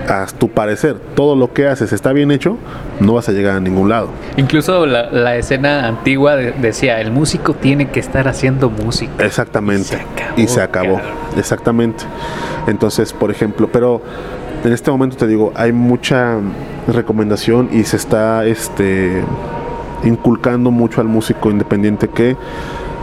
[0.10, 2.58] a tu parecer todo lo que haces está bien hecho,
[3.00, 4.10] no vas a llegar a ningún lado.
[4.38, 9.24] Incluso la, escena antigua decía, el músico tiene que estar haciendo música.
[9.24, 10.00] Exactamente.
[10.36, 11.00] Y se acabó.
[11.38, 12.04] Exactamente.
[12.68, 14.02] Entonces, por ejemplo, pero
[14.64, 16.38] en este momento te digo, hay mucha
[16.88, 19.24] recomendación y se está este
[20.04, 22.36] inculcando mucho al músico independiente que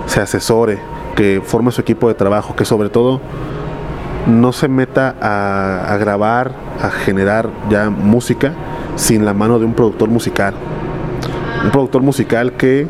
[0.06, 0.78] se asesore,
[1.14, 3.20] que forme su equipo de trabajo, que sobre todo
[4.26, 8.52] no se meta a, grabar, a generar ya música
[8.96, 10.54] sin la mano de un productor musical.
[11.64, 12.86] Un productor musical que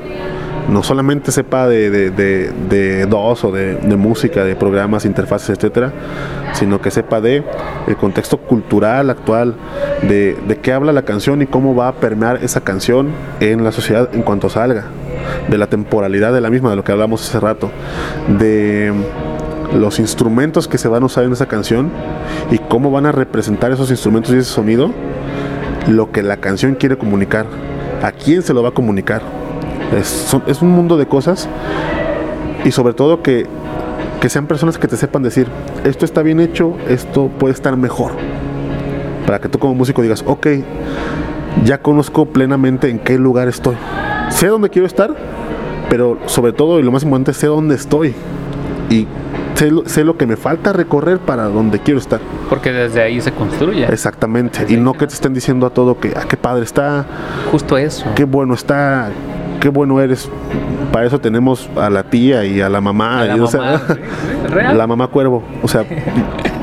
[0.69, 5.93] no solamente sepa de, dos o de, música, de programas, interfaces, etcétera,
[6.53, 7.45] sino que sepa de
[7.87, 9.55] el contexto cultural actual,
[10.03, 13.73] de, de qué habla la canción y cómo va a permear esa canción en la
[13.73, 14.87] sociedad en cuanto salga,
[15.49, 17.71] de la temporalidad de la misma, de lo que hablamos hace rato,
[18.39, 18.93] de
[19.75, 21.91] los instrumentos que se van a usar en esa canción
[22.51, 24.91] y cómo van a representar esos instrumentos y ese sonido
[25.89, 27.47] lo que la canción quiere comunicar,
[28.03, 29.23] a quién se lo va a comunicar.
[29.97, 31.49] Es, un mundo de cosas
[32.65, 33.47] Y sobre todo que,
[34.21, 35.47] que sean personas que te sepan decir,
[35.85, 38.13] esto está bien hecho, esto puede estar mejor.
[39.27, 40.47] Para que tú como músico digas, ok,
[41.65, 43.77] ya conozco plenamente en qué lugar estoy.
[44.31, 45.15] Sé dónde quiero estar,
[45.89, 48.15] pero sobre todo y lo más importante, sé dónde estoy.
[48.91, 49.07] Y
[49.57, 52.21] sé lo, sé lo que me falta recorrer para donde quiero estar.
[52.49, 53.85] Porque desde ahí se construye.
[53.87, 54.67] Exactamente.
[54.69, 57.05] Y no que te estén diciendo a todo que, ah, qué padre está,
[57.51, 58.07] Justo eso.
[58.15, 59.11] qué bueno está,
[59.61, 60.29] qué bueno eres.
[60.93, 63.21] Para eso tenemos a la tía y a la mamá.
[63.21, 64.79] A la y, o sea, mamá, sí, sí, real.
[64.79, 65.43] la mamá cuervo.
[65.63, 65.85] O sea,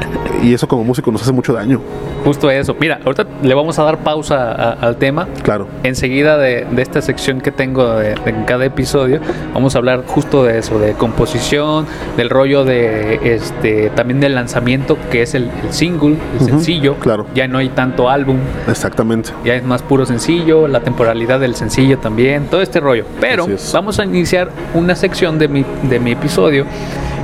[0.43, 1.79] y eso como músico nos hace mucho daño.
[2.23, 2.75] Justo eso.
[2.79, 5.27] Mira, ahorita le vamos a dar pausa a- al tema.
[5.43, 5.67] Claro.
[5.83, 9.19] Enseguida de, de esta sección que tengo de, de en cada episodio,
[9.53, 11.85] vamos a hablar justo de eso, de composición,
[12.17, 16.95] del rollo de este también del lanzamiento, que es el, el single, el Ujú, sencillo.
[16.95, 17.25] claro.
[17.35, 19.31] Ya no hay tanto álbum, Exactamente.
[19.43, 23.05] ya es más puro sencillo, la temporalidad del sencillo también, todo este rollo.
[23.19, 26.65] Pero vamos a iniciar una sección de mi, de mi episodio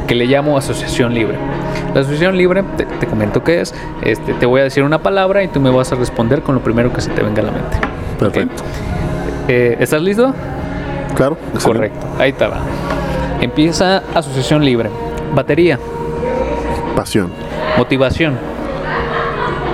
[0.10, 1.38] que le llamo Asociación Libre.
[1.94, 5.44] La asociación libre, te, te comento qué es, este, te voy a decir una palabra
[5.44, 7.52] y tú me vas a responder con lo primero que se te venga a la
[7.52, 7.78] mente.
[8.18, 8.64] Perfecto.
[9.48, 10.34] Eh, ¿Estás listo?
[11.16, 11.38] Claro.
[11.54, 11.90] excelente.
[11.92, 12.58] Correcto, ahí te va.
[13.40, 14.90] Empieza asociación libre.
[15.36, 15.78] Batería,
[16.96, 17.32] Pasión.
[17.78, 18.36] motivación,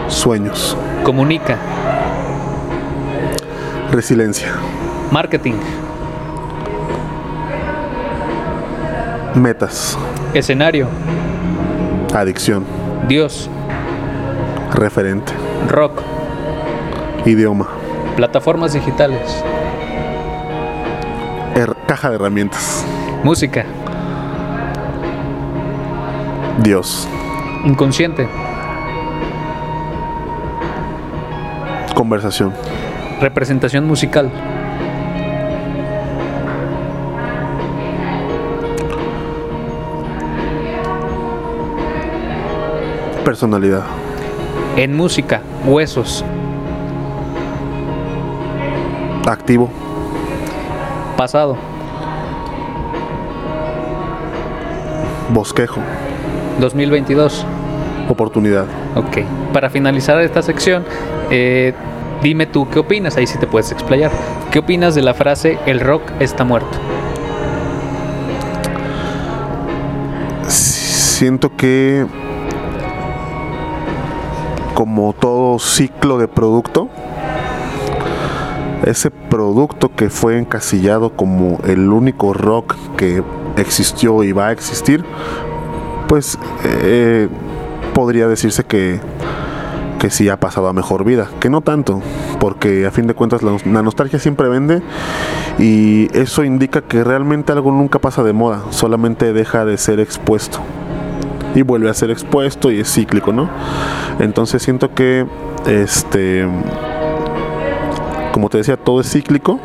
[0.10, 0.76] Sueños.
[1.04, 1.58] comunica,
[3.91, 4.52] Resiliencia.
[5.12, 5.54] marketing,
[9.36, 9.98] Metas.
[10.39, 10.88] Escenario,
[12.13, 12.65] Adicción.
[13.08, 13.50] Dios,
[14.74, 15.32] Referente.
[15.69, 16.02] rock,
[17.26, 17.67] Idioma.
[18.15, 19.43] plataformas digitales,
[21.88, 22.84] caja de herramientas.
[23.24, 23.63] música,
[26.63, 27.08] Dios.
[27.65, 28.28] inconsciente,
[31.95, 32.54] Conversación.
[33.21, 34.30] representación musical,
[43.26, 43.82] Personalidad.
[44.78, 46.24] en música, huesos,
[49.28, 49.70] Activo.
[51.18, 51.58] pasado,
[55.34, 55.82] Bosquejo.
[56.60, 57.46] 2022.
[58.08, 58.66] Oportunidad.
[58.96, 59.18] Ok.
[59.52, 60.86] Para finalizar esta sección,
[61.32, 61.74] eh,
[62.22, 64.12] dime tú qué opinas, ahí sí te puedes explayar.
[64.52, 66.78] ¿Qué opinas de la frase el rock está muerto?
[70.48, 72.06] Siento que
[74.86, 76.89] como todo ciclo de producto,
[78.86, 83.24] ese producto que fue encasillado como el único rock que
[83.58, 85.04] existió y va a existir,
[86.08, 86.38] pues
[86.84, 87.30] eh,
[87.95, 89.00] podría decirse que,
[89.98, 92.04] que sí ha pasado a mejor vida, que no tanto,
[92.39, 94.84] porque a fin de cuentas la, la nostalgia siempre vende
[95.58, 100.60] y eso indica que realmente algo nunca pasa de moda, solamente deja de ser expuesto
[101.56, 103.50] y vuelve a ser expuesto y es cíclico, ¿no?
[104.20, 105.26] Entonces siento que
[105.65, 106.46] este
[108.36, 109.62] como te decía, todo es cíclico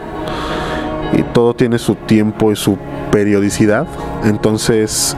[1.12, 2.78] y todo tiene su tiempo y su
[3.10, 3.88] periodicidad.
[4.22, 5.16] Entonces,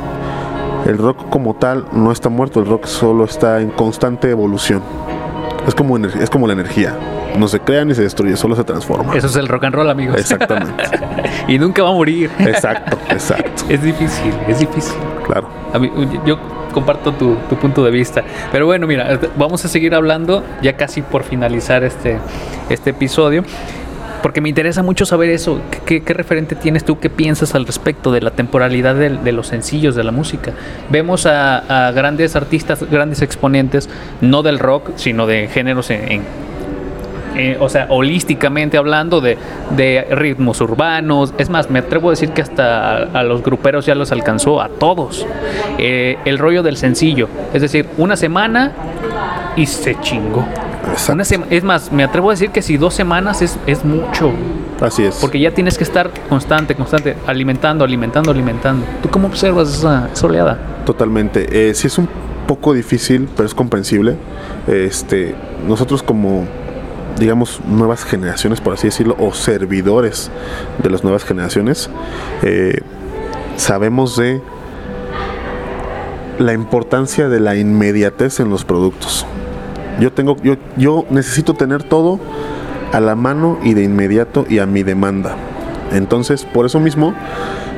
[0.87, 4.80] el rock como tal no está muerto, el rock solo está en constante evolución.
[5.68, 6.96] Es como, es como la energía.
[7.38, 9.14] No se crea ni se destruye, solo se transforma.
[9.14, 10.16] Eso es el rock and roll, amigos.
[10.16, 10.85] Exactamente.
[11.48, 12.30] y nunca va a morir.
[12.38, 13.64] Exacto, exacto.
[13.68, 14.94] es difícil, es difícil.
[15.26, 15.46] Claro.
[15.74, 15.92] A mí-
[16.24, 16.38] yo
[16.72, 18.24] comparto tu, punto de vista.
[18.50, 22.18] Pero bueno, mira, vamos a seguir hablando ya casi por finalizar este,
[22.68, 23.44] este episodio.
[24.22, 25.61] Porque me interesa mucho saber eso.
[25.85, 27.00] ¿Qué, referente tienes tú?
[27.00, 30.52] ¿Qué piensas al respecto de la temporalidad de, los sencillos de la música?
[30.90, 36.22] Vemos a, grandes artistas, grandes exponentes, no del rock, sino de géneros en-
[37.36, 39.38] eh, o sea, holísticamente hablando de,
[39.76, 41.34] de ritmos urbanos.
[41.38, 44.60] Es más, me atrevo a decir que hasta a, a los gruperos ya los alcanzó,
[44.60, 45.26] a todos.
[45.78, 47.28] Eh, el rollo del sencillo.
[47.52, 48.72] Es decir, una semana
[49.56, 50.44] y se chingó.
[51.10, 54.32] Una es más, me atrevo a decir que si dos semanas es, es mucho.
[54.80, 55.16] Así es.
[55.20, 58.84] Porque ya tienes que estar constante, constante, alimentando, alimentando, alimentando.
[59.00, 60.58] ¿Tú cómo observas esa, esa oleada?
[60.84, 61.70] Totalmente.
[61.70, 62.08] Eh, sí es un
[62.46, 64.16] poco difícil, pero es comprensible.
[64.66, 65.35] Este,
[65.66, 66.44] nosotros como,
[67.19, 70.31] digamos, nuevas generaciones, por así decirlo, o servidores
[70.83, 71.90] de las nuevas generaciones,
[72.42, 72.81] eh,
[73.56, 74.40] sabemos de
[76.38, 79.27] la importancia de la inmediatez en los productos.
[80.00, 82.19] Yo tengo, yo, yo necesito tener todo
[82.92, 85.37] a la mano y de inmediato y a mi demanda.
[85.92, 87.15] Entonces, por eso mismo,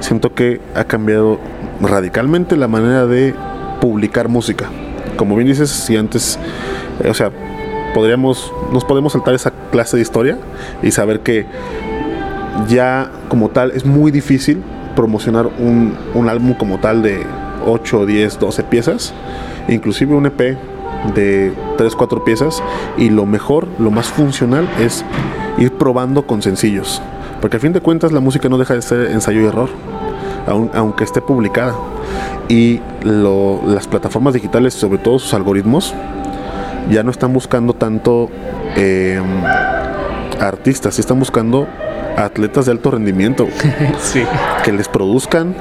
[0.00, 1.38] siento que ha cambiado
[1.80, 3.34] radicalmente la manera de
[3.80, 4.66] publicar música.
[5.16, 6.38] Como bien dices, si antes,
[7.02, 7.30] eh, o sea,
[7.94, 10.38] podríamos, nos podemos saltar esa clase de historia
[10.82, 11.46] y saber que
[12.68, 14.62] ya como tal es muy difícil
[14.94, 17.24] promocionar un, un álbum como tal de
[17.66, 19.14] 8, 10, 12 piezas,
[19.68, 20.58] inclusive un EP
[21.14, 22.62] de 3, 4 piezas
[22.96, 25.04] y lo mejor, lo más funcional es
[25.58, 27.00] ir probando con sencillos.
[27.40, 29.68] Porque a fin de cuentas la música no deja de ser ensayo y error,
[30.46, 31.74] aunque esté publicada.
[32.48, 35.94] Y las plataformas digitales, sobre todo sus algoritmos,
[36.90, 38.30] ya no están buscando tanto
[38.76, 39.20] eh,
[40.40, 41.66] artistas, están buscando
[42.16, 43.46] atletas de alto rendimiento.
[44.64, 45.54] Que les produzcan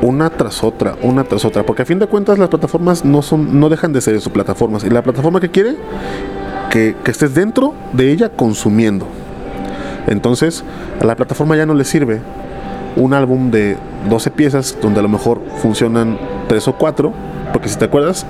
[0.00, 1.64] una tras otra, una tras otra.
[1.64, 4.84] Porque a fin de cuentas las plataformas no son, no dejan de ser sus plataformas.
[4.84, 5.76] Y la plataforma que quiere,
[6.70, 9.06] que, que estés dentro de ella consumiendo.
[10.08, 10.64] Entonces,
[11.00, 12.20] a la plataforma ya no le sirve
[12.96, 13.76] un álbum de
[14.08, 17.12] 12 piezas donde a lo mejor funcionan 3 o 4,
[17.52, 18.26] porque si te acuerdas,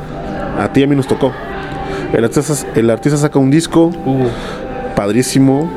[0.59, 1.33] a ti a mí nos tocó.
[2.13, 4.27] El artista, el artista saca un disco uh.
[4.95, 5.71] padrísimo,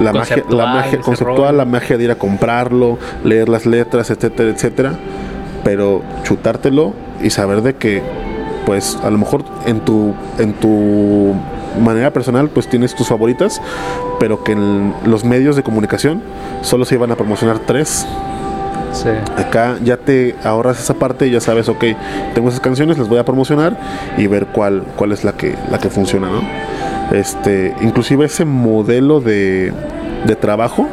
[0.00, 4.50] la magia, la magia conceptual, la magia de ir a comprarlo, leer las letras, etcétera,
[4.50, 4.92] etcétera,
[5.64, 8.02] pero chutártelo y saber de que
[8.66, 11.34] pues a lo mejor en tu en tu
[11.82, 13.60] manera personal pues tienes tus favoritas,
[14.20, 16.22] pero que en los medios de comunicación
[16.62, 18.06] solo se iban a promocionar tres.
[19.36, 21.84] Acá ya te ahorras esa parte y ya sabes, ok,
[22.34, 23.76] tengo esas canciones, las voy a promocionar
[24.16, 26.42] y ver cuál, cuál es la que, la que funciona, ¿no?
[27.16, 29.72] Este, inclusive ese modelo de,
[30.26, 30.86] de trabajo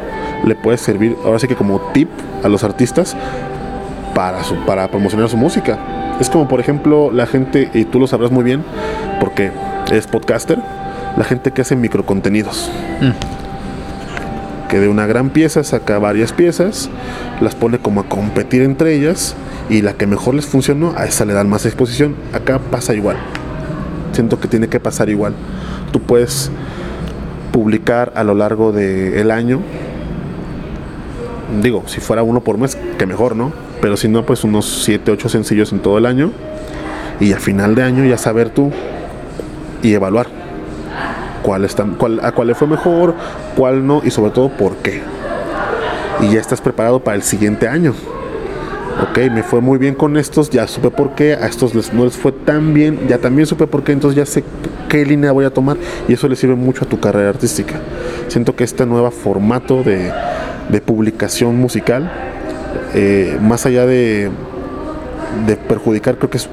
[0.44, 2.08] le puede servir ahora sí que como tip
[2.42, 3.16] a los artistas
[4.14, 5.78] para, su, para promocionar su música.
[6.20, 8.64] Es como por ejemplo la gente, y tú lo sabrás muy bien,
[9.20, 9.50] porque
[9.92, 10.58] es podcaster,
[11.16, 12.70] la gente que hace microcontenidos.
[13.00, 13.45] Mm.
[14.68, 16.90] Que de una gran pieza saca varias piezas,
[17.40, 19.36] las pone como a competir entre ellas
[19.70, 22.16] y la que mejor les funcionó, a esa le dan más exposición.
[22.32, 23.16] Acá pasa igual.
[24.12, 25.34] Siento que tiene que pasar igual.
[25.92, 26.50] Tú puedes
[27.52, 29.60] publicar a lo largo del año.
[31.62, 33.52] Digo, si fuera uno por mes, que mejor, ¿no?
[33.80, 36.32] Pero si no, pues unos 7, 8 sencillos en todo el año.
[37.20, 38.72] Y a final de año ya saber tú
[39.82, 40.35] y evaluar
[41.46, 43.14] cuál, está, cuál, a cuál le fue mejor,
[43.56, 45.00] cuál no y sobre todo por qué.
[46.20, 47.94] Y ya estás preparado para el siguiente año.
[49.00, 52.04] Ok, me fue muy bien con estos, ya supe por qué, a estos les, no
[52.04, 54.42] les fue tan bien, ya también supe por qué, entonces ya sé
[54.88, 55.76] qué línea voy a tomar
[56.08, 57.74] y eso le sirve mucho a tu carrera artística.
[58.26, 60.10] Siento que este nuevo formato de,
[60.84, 62.10] publicación musical,
[62.92, 64.30] eh, más allá de,
[65.46, 66.48] de perjudicar, creo que es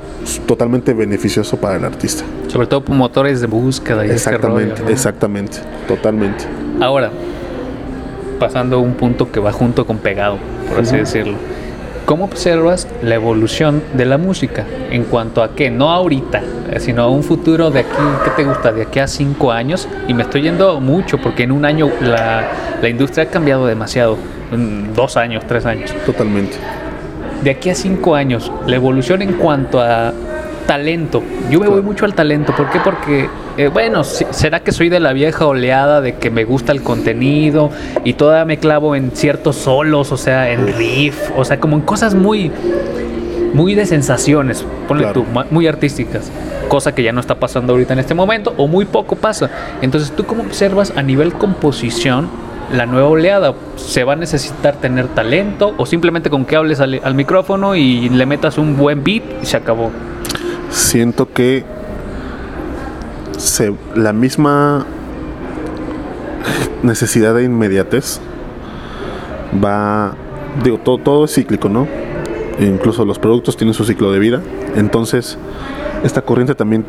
[0.46, 2.24] totalmente beneficioso para el artista.
[2.48, 5.58] Sobre todo por motores de búsqueda y Exactamente, exactamente,
[5.88, 6.46] totalmente.
[6.82, 7.12] Ahora,
[8.40, 10.38] pasando a un punto que va junto con pegado,
[10.70, 11.38] por así decirlo.
[12.06, 16.42] ¿Cómo observas la evolución de la música en cuanto a que no ahorita,
[16.80, 18.74] sino a un futuro de aquí, ¿qué te gusta?
[18.74, 22.44] De aquí a cinco años, y me estoy yendo mucho porque en un año la,
[22.82, 24.18] la industria ha cambiado demasiado,
[24.52, 25.94] en dos años, tres años.
[26.06, 26.58] Totalmente
[27.44, 30.14] de aquí a cinco años, la evolución en cuanto a
[30.66, 31.22] talento.
[31.50, 32.56] Yo me voy mucho al talento.
[32.56, 32.80] ¿Por qué?
[32.80, 36.82] Porque, eh, bueno, será que soy de la vieja oleada de que me gusta el
[36.82, 37.70] contenido
[38.04, 41.82] y todavía me clavo en ciertos solos, o sea, en riff, o sea, como en
[41.82, 42.50] cosas muy,
[43.54, 46.32] muy de sensaciones, ponle tú, muy artísticas.
[46.70, 49.50] Cosa que ya no está pasando ahorita en este momento, o muy poco pasa.
[49.82, 52.30] Entonces, ¿tú cómo observas a nivel composición
[52.74, 53.54] la nueva oleada?
[53.76, 58.26] ¿Se va a necesitar tener talento o simplemente con que hables al, micrófono y le
[58.26, 59.92] metas un buen beat y se acabó?
[60.70, 61.64] Siento que
[63.96, 64.86] la misma
[66.82, 68.20] necesidad de inmediatez
[69.64, 70.16] va,
[70.64, 71.88] digo, todo, todo es cíclico, ¿no?
[72.60, 74.42] Incluso los productos tienen su ciclo de vida.
[74.76, 75.38] Entonces,
[76.04, 76.86] esta corriente también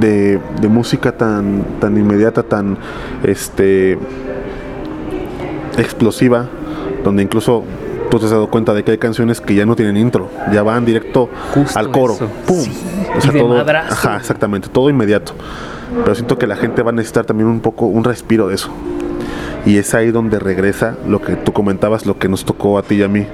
[0.00, 2.78] de, de música tan, tan inmediata, tan
[3.22, 3.98] este
[5.82, 6.46] explosiva,
[7.04, 7.64] donde incluso
[8.10, 10.62] tú te has dado cuenta de que hay canciones que ya no tienen intro, ya
[10.62, 11.30] van directo
[11.74, 12.16] al coro.
[12.46, 12.64] ¡Pum!
[13.32, 15.32] todo, ajá, exactamente, todo inmediato.
[16.04, 18.70] Pero siento que la gente va a necesitar también un poco un respiro de eso.
[19.66, 22.96] Y es ahí donde regresa lo que tú comentabas, lo que nos tocó a ti
[22.96, 23.26] y a mí.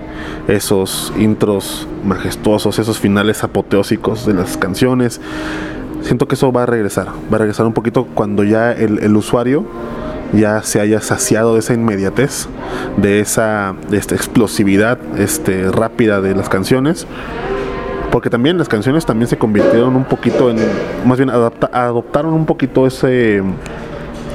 [0.49, 5.21] Esos intros majestuosos, esos finales apoteósicos de las canciones.
[6.03, 7.09] Siento que eso va a regresar.
[7.33, 9.65] Va a regresar un poquito cuando ya el, el usuario
[10.37, 12.49] ya se haya saciado de esa inmediatez,
[12.97, 17.07] de esa esta explosividad este, rápida de las canciones.
[18.11, 20.57] Porque también las canciones también se convirtieron un poquito en,
[21.05, 23.43] más bien adoptaron un poquito ese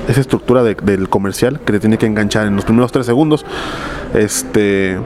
[0.07, 3.45] esa estructura del comercial que te tiene que enganchar en los primeros tres segundos.
[4.13, 4.99] Este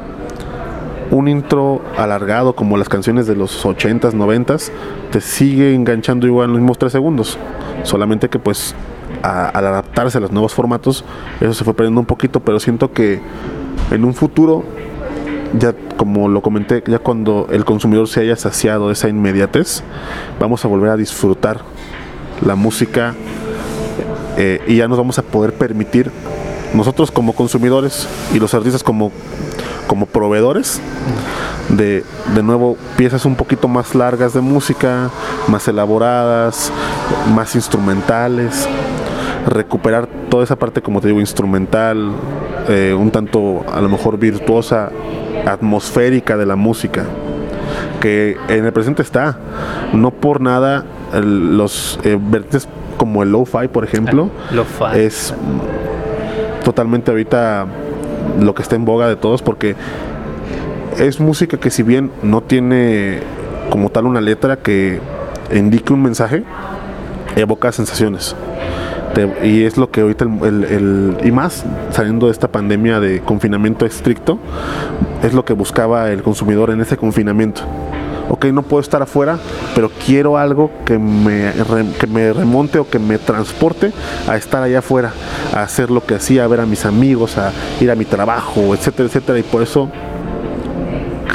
[1.11, 4.71] un intro alargado como las canciones de los 80s, 90s,
[5.11, 7.37] te sigue enganchando igual en los mismos tres segundos.
[7.83, 8.75] Solamente que pues
[9.25, 11.03] al adaptarse a los nuevos formatos,
[11.41, 13.21] eso se fue perdiendo un poquito, pero siento que
[13.91, 14.63] en un futuro
[15.59, 19.83] ya como lo comenté, ya cuando el consumidor se haya saciado de esa inmediatez,
[20.39, 21.61] vamos a volver a disfrutar
[22.45, 23.15] la música
[24.37, 26.11] eh, y ya nos vamos a poder permitir
[26.73, 29.11] nosotros como consumidores y los artistas como,
[29.87, 30.81] como proveedores
[31.69, 32.03] de,
[32.33, 35.09] de nuevo piezas un poquito más largas de música,
[35.47, 36.71] más elaboradas,
[37.33, 38.67] más instrumentales,
[39.45, 42.11] recuperar toda esa parte, como te digo, instrumental,
[42.67, 44.89] eh, un tanto a lo mejor virtuosa,
[45.45, 47.03] atmosférica de la música,
[48.01, 49.37] que en el presente está.
[49.93, 50.83] No por nada
[51.13, 52.67] el- los eh, vertientes
[52.97, 54.97] como el lo-fi, por ejemplo, Lo-fi.
[54.99, 55.33] es
[56.63, 57.65] totalmente ahorita
[58.39, 59.75] lo que está en boga de todos porque
[60.97, 63.19] es música que si bien no tiene
[63.69, 64.99] como tal una letra que
[65.53, 66.43] indique un mensaje,
[67.35, 68.35] evoca sensaciones.
[69.43, 73.85] Y es lo que ahorita el, el- y más saliendo de esta pandemia de confinamiento
[73.85, 74.39] estricto,
[75.23, 77.61] es lo que buscaba el consumidor en ese confinamiento.
[78.27, 79.37] Ok, no puedo estar afuera,
[79.75, 81.51] pero quiero algo que me,
[81.99, 83.91] que me remonte o que me transporte
[84.27, 85.11] a estar allá afuera,
[85.53, 88.73] a hacer lo que hacía, a ver a mis amigos, a ir a mi trabajo,
[88.73, 89.37] etcétera, etcétera.
[89.39, 89.89] Y por eso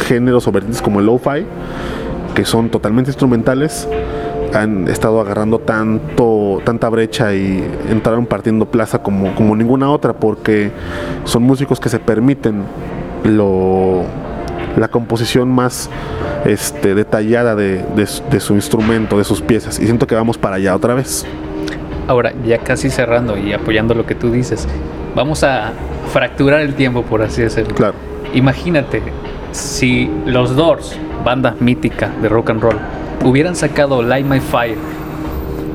[0.08, 1.46] géneros o vertientes como el lo-fi,
[2.34, 3.88] que son totalmente instrumentales,
[4.52, 6.24] han estado agarrando tanto
[6.64, 10.70] tanta brecha y entraron partiendo plaza como, como ninguna otra porque
[11.24, 12.64] son músicos que se permiten
[13.24, 14.02] lo
[14.76, 15.90] la composición más
[16.44, 19.78] este, detallada de, de su- de su instrumento, de sus piezas.
[19.80, 21.26] Y siento que vamos para allá otra vez.
[22.06, 24.66] Ahora, ya casi cerrando y apoyando lo que tú dices,
[25.14, 25.72] vamos a
[26.12, 27.74] fracturar el tiempo, por así decirlo.
[27.74, 27.94] Claro.
[28.32, 29.02] Imagínate
[29.52, 32.76] si los Doors, banda mítica de rock and roll,
[33.24, 34.78] hubieran sacado Light My Fire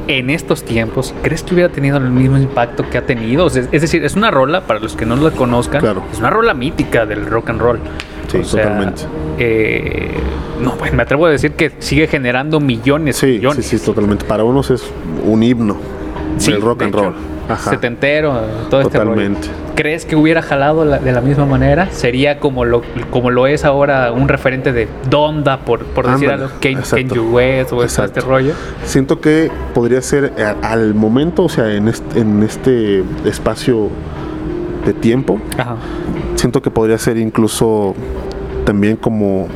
[0.07, 3.45] en estos tiempos, ¿crees que hubiera tenido el mismo impacto que ha tenido?
[3.45, 6.03] O sea, es decir, es una rola, para los que no la conozcan, Claro.
[6.11, 7.79] es una rola mítica del rock and roll.
[8.27, 9.03] Sí, totalmente.
[9.37, 10.11] eh,
[10.61, 13.65] no, pues me atrevo a decir que sigue generando millones, Sí, millones.
[13.65, 14.25] sí, sí, totalmente.
[14.25, 14.83] Para unos es
[15.25, 15.77] un himno
[16.37, 17.15] Sí, del rock and hecho, roll.
[17.47, 17.69] Ajá.
[17.69, 18.33] Setentero,
[18.69, 19.11] todo este rollo.
[19.11, 19.47] Totalmente.
[19.75, 21.89] ¿Crees que hubiera jalado la- de la misma manera?
[21.91, 22.81] ¿Sería como lo,
[23.11, 26.79] como lo es ahora un referente de Donda, por, por decir Ándale, algo, Ken,
[27.31, 28.27] West o este Exacto.
[28.29, 28.53] rollo?
[28.83, 33.89] Siento que podría ser eh, al momento, o sea, en este, en este espacio
[34.85, 35.75] de tiempo, Ajá.
[36.35, 37.95] siento que podría ser incluso
[38.65, 39.47] también como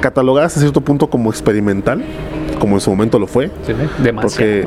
[0.00, 2.02] catalogada hasta cierto punto como experimental,
[2.58, 4.20] como en su momento lo fue, Sí, sí, Demasiado.
[4.20, 4.64] porque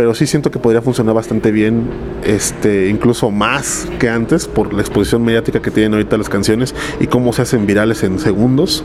[0.00, 1.82] pero sí siento que podría funcionar bastante bien,
[2.24, 7.06] este, incluso más que antes por la exposición mediática que tienen ahorita las canciones y
[7.06, 8.82] cómo se hacen virales en segundos,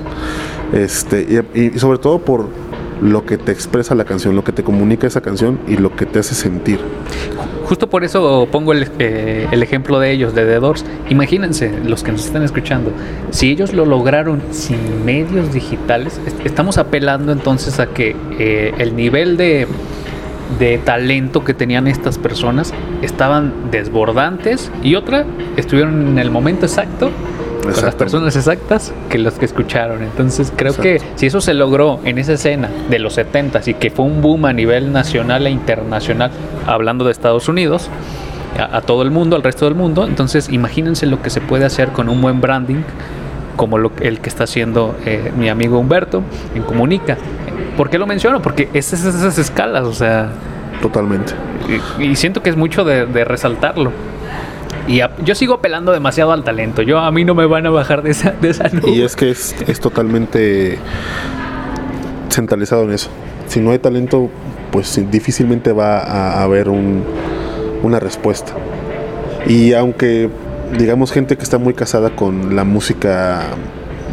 [0.74, 2.50] este, y, sobre todo por
[3.02, 6.06] lo que te expresa la canción, lo que te comunica esa canción y lo que
[6.06, 6.80] te hace sentir.
[7.64, 10.84] Justo por eso pongo el, eh, ejemplo de ellos, de The Doors.
[11.10, 12.92] Imagínense, los que nos están escuchando,
[13.32, 18.98] si ellos lo lograron sin medios digitales, est- estamos apelando entonces a que eh, el
[18.98, 19.66] nivel de,
[20.60, 25.26] de talento que tenían estas personas estaban desbordantes y otra,
[25.58, 27.12] estuvieron en el momento exacto
[27.74, 30.04] con las personas exactas que los que escucharon.
[30.04, 30.84] Entonces creo Exacto.
[30.84, 34.22] que si eso se logró en esa escena de los 70s y que fue un
[34.22, 36.32] boom a nivel nacional e internacional,
[36.68, 37.90] hablando de Estados Unidos,
[38.60, 41.66] a, a todo el mundo, al resto del mundo, entonces imagínense lo que se puede
[41.66, 42.84] hacer con un buen branding
[43.56, 46.22] como lo, el que está haciendo eh, mi amigo Humberto
[46.54, 47.18] en Comunica.
[47.78, 48.42] ¿Por qué lo menciono?
[48.42, 50.30] Porque es esas, esas escalas, o sea,
[50.82, 51.34] Totalmente.
[52.00, 53.92] y, y siento que es mucho de, de resaltarlo.
[54.88, 56.82] Y a- yo sigo apelando demasiado al talento.
[56.84, 58.92] Yo a mí no me van a bajar de esa, de esa nube.
[58.92, 60.78] Y es que es, es totalmente
[62.30, 63.10] centralizado en eso.
[63.48, 64.30] Si no hay talento,
[64.72, 67.04] pues difícilmente va a haber un-
[67.84, 68.54] una respuesta.
[69.48, 70.30] Y aunque,
[70.78, 73.44] digamos, gente que está muy casada con la música,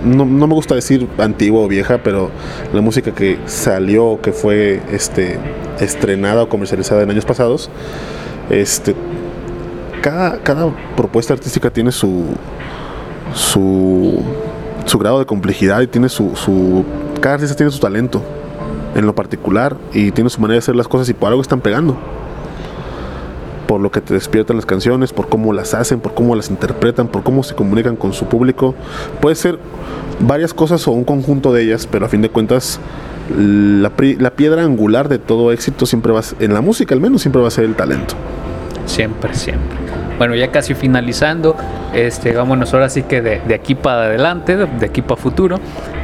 [0.04, 2.30] no, no me gusta decir antigua o vieja, pero
[2.72, 5.38] la música que salió, que fue este,
[5.80, 7.70] estrenada o comercializada en años pasados,
[8.50, 8.94] este,
[10.02, 12.26] cada, cada propuesta artística tiene su,
[13.34, 14.22] su,
[14.98, 16.84] grado de complejidad y tiene su, su.
[17.20, 18.22] Cada artista tiene su talento
[18.94, 21.60] en lo particular y tiene su manera de hacer las cosas y por algo están
[21.60, 21.96] pegando.
[23.72, 27.08] Por lo que te despiertan las canciones, por cómo las hacen, por cómo las interpretan,
[27.08, 28.74] por cómo se comunican con su público.
[29.22, 29.58] Puede ser
[30.20, 32.80] varias cosas o un conjunto de ellas, pero a fin de cuentas
[33.34, 37.00] la, la piedra angular de todo éxito siempre va a ser, en la música al
[37.00, 38.14] menos, siempre va a ser el talento.
[38.84, 39.78] Siempre, siempre.
[40.18, 41.56] Bueno, ya casi finalizando,
[41.94, 45.58] este, vámonos ahora sí que de aquí para adelante, de aquí para futuro.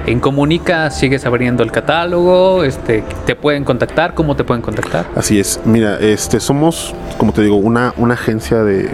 [0.06, 5.06] En Comunica sigues abriendo el catálogo, este, te pueden contactar, ¿cómo te pueden contactar?
[5.14, 8.90] Así es, mira, este somos, como te digo, una, una agencia de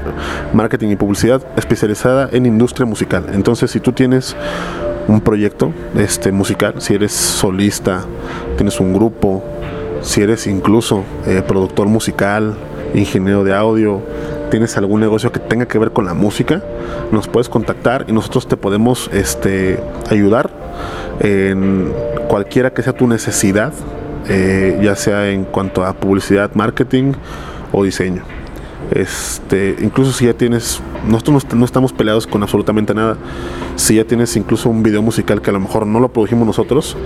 [0.53, 3.27] marketing y publicidad especializada en industria musical.
[3.33, 4.35] Entonces, si tú tienes
[5.07, 8.05] un proyecto este musical, si eres solista,
[8.57, 9.45] tienes un grupo,
[10.03, 12.55] si eres incluso eh, productor musical,
[12.95, 14.03] ingeniero de audio,
[14.51, 16.63] tienes algún negocio que tenga que ver con la música,
[17.11, 19.81] nos puedes contactar y nosotros te podemos este,
[20.11, 20.64] ayudar
[21.21, 21.93] en
[22.29, 23.73] cualquiera que sea tu necesidad,
[24.29, 27.13] eh, ya sea en cuanto a publicidad, marketing
[27.73, 28.23] o diseño.
[28.91, 33.17] Este, incluso si ya tienes, nosotros no, estamos peleados con absolutamente nada.
[33.77, 36.97] Si ya tienes incluso un video musical que a lo mejor no lo produjimos nosotros,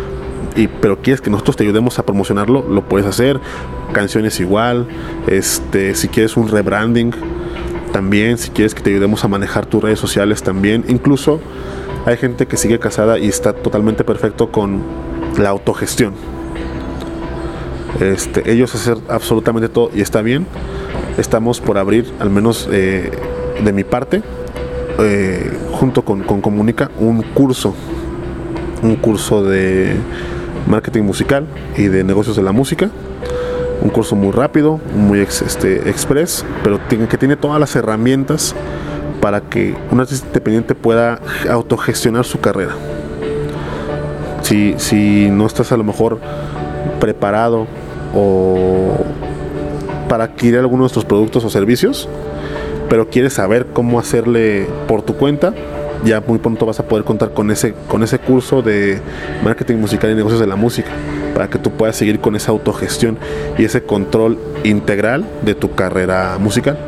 [0.57, 3.41] y, pero quieres que nosotros te ayudemos a promocionarlo, lo puedes hacer.
[3.93, 4.87] Canciones igual,
[5.29, 7.13] este, si quieres un rebranding,
[7.93, 10.85] también, si quieres que te ayudemos a manejar tus redes sociales, también.
[10.89, 11.41] Incluso
[12.09, 14.83] hay gente que sigue casada y está totalmente perfecto con
[15.39, 16.15] la autogestión.
[18.01, 20.47] Este, ellos hacer absolutamente todo y está bien.
[21.19, 23.11] Estamos por abrir, al menos eh,
[23.63, 24.23] de mi parte,
[25.01, 27.75] eh, junto con, con Comunica, un curso.
[28.83, 29.95] Un curso de
[30.67, 31.47] marketing musical
[31.77, 32.91] y de negocios de la música
[33.81, 38.53] un curso muy rápido, muy este, express, pero que tiene todas las herramientas
[39.21, 42.73] para que un artista independiente pueda autogestionar su carrera.
[44.43, 46.19] Si, si no estás a lo mejor
[47.01, 47.67] preparado
[48.15, 49.05] o
[50.09, 52.09] para adquirir alguno de nuestros productos o servicios,
[52.89, 55.53] pero quieres saber cómo hacerle por tu cuenta,
[56.05, 59.01] ya muy pronto vas a poder contar con ese, con ese curso de
[59.43, 60.91] marketing musical y negocios de la música
[61.35, 63.19] para que tú puedas seguir con esa autogestión
[63.59, 66.79] y ese control integral de tu carrera musical.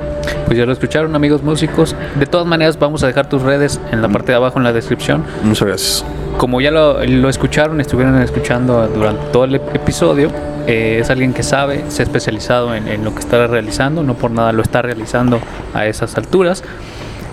[0.47, 1.95] Pues ya lo escucharon amigos músicos.
[2.19, 4.13] De todas maneras vamos a dejar tus redes en la mm.
[4.13, 5.25] parte de abajo en la descripción.
[5.43, 6.05] Muchas gracias.
[6.39, 10.31] Como ya lo, escucharon, estuvieron escuchando durante todo el episodio,
[10.67, 14.31] eh, es alguien que sabe, se ha especializado en, lo que está realizando, no por
[14.31, 15.39] nada lo está realizando
[15.75, 16.65] a esas alturas.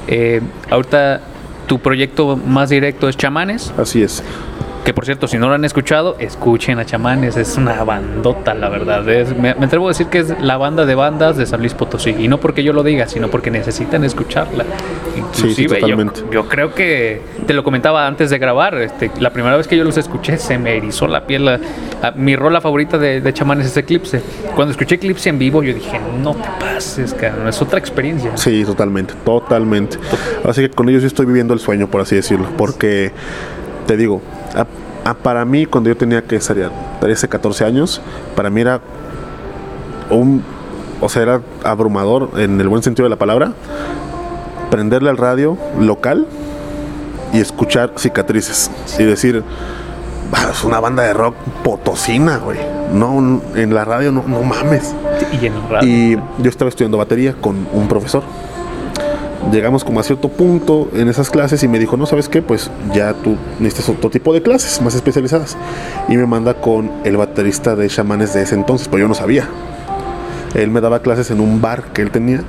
[0.08, 1.22] Eh, ahorita
[1.68, 3.74] tu proyecto más directo es Chamanes.
[3.78, 4.24] Así es.
[4.88, 8.70] Que por cierto, si no lo han escuchado, escuchen a Chamanes, es una bandota, la
[8.70, 9.04] verdad.
[9.36, 12.16] me, atrevo a decir que es la banda de bandas de San Luis Potosí.
[12.18, 14.64] Y no porque yo lo diga, sino porque necesitan escucharla.
[15.18, 15.82] Inclusive,
[16.32, 18.76] yo, creo que te lo comentaba antes de grabar.
[18.76, 21.60] Este, la primera vez que yo los escuché, se me erizó la piel.
[22.16, 24.22] mi rola favorita de, de, Chamanes es Eclipse.
[24.56, 28.38] Cuando escuché Eclipse en vivo, yo dije, no te pases, cara, es otra experiencia.
[28.38, 29.98] Sí, totalmente, totalmente.
[30.46, 32.48] Así que con ellos yo estoy viviendo el sueño, por así decirlo.
[32.56, 33.12] Porque
[33.86, 34.22] te digo,
[35.24, 38.02] para mí, cuando yo tenía que salir 13, 14 años,
[38.36, 38.82] para mí era
[40.10, 40.44] un,
[41.02, 43.54] o sea, era abrumador en el buen sentido de la palabra,
[44.70, 46.28] prenderle al radio local
[47.34, 49.44] y escuchar cicatrices y decir,
[50.52, 52.60] es una banda de rock potosina, güey.
[52.94, 54.96] No, en la radio no, no mames.
[55.42, 55.88] Y en radio.
[55.88, 58.24] Y yo estaba estudiando batería con un profesor
[59.52, 62.42] llegamos como a cierto punto en esas clases y me dijo, no, ¿sabes qué?
[62.42, 65.58] Pues ya tú necesitas otro tipo de clases más especializadas.
[66.08, 69.48] Y me manda con el baterista de chamanes de ese entonces, pero yo no sabía.
[70.56, 72.42] Él me daba clases en un bar que él tenía.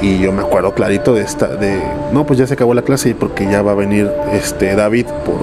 [0.00, 1.80] Y yo me acuerdo clarito de esta, de,
[2.12, 5.36] no, pues ya se acabó la clase porque ya va a venir este David por,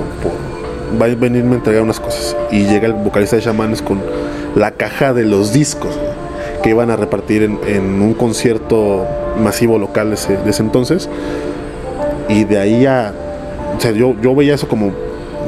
[1.01, 2.35] va a venirme a entregar unas cosas.
[2.51, 4.01] Y llega el vocalista de chamanes con
[4.55, 5.97] la caja de los discos
[6.61, 9.05] que iban a repartir en, un concierto
[9.41, 11.09] masivo local de ese, entonces.
[12.27, 13.13] Y de ahí a.
[13.77, 14.91] O sea, yo, yo veía eso como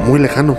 [0.06, 0.58] muy lejano.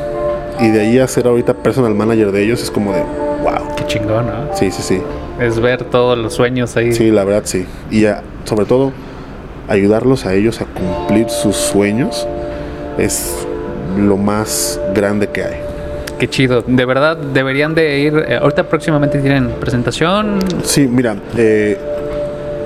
[0.61, 3.00] Y de ahí a ser ahorita personal manager de ellos es como de
[3.42, 3.74] wow.
[3.76, 4.55] Qué chingón, ¿no?
[4.55, 5.00] Sí, sí, sí.
[5.40, 6.92] Es ver todos los sueños ahí.
[6.92, 7.66] Sí, la verdad sí.
[7.90, 8.05] Y
[8.44, 8.92] sobre todo,
[9.68, 12.26] ayudarlos a ellos a cumplir sus sueños
[12.98, 13.46] es
[13.98, 15.72] lo más grande que hay.
[16.23, 16.62] Qué chido.
[16.64, 18.14] De verdad, deberían de ir.
[18.29, 20.39] Eh, ahorita próximamente tienen presentación.
[20.62, 21.77] Sí, mira, eh,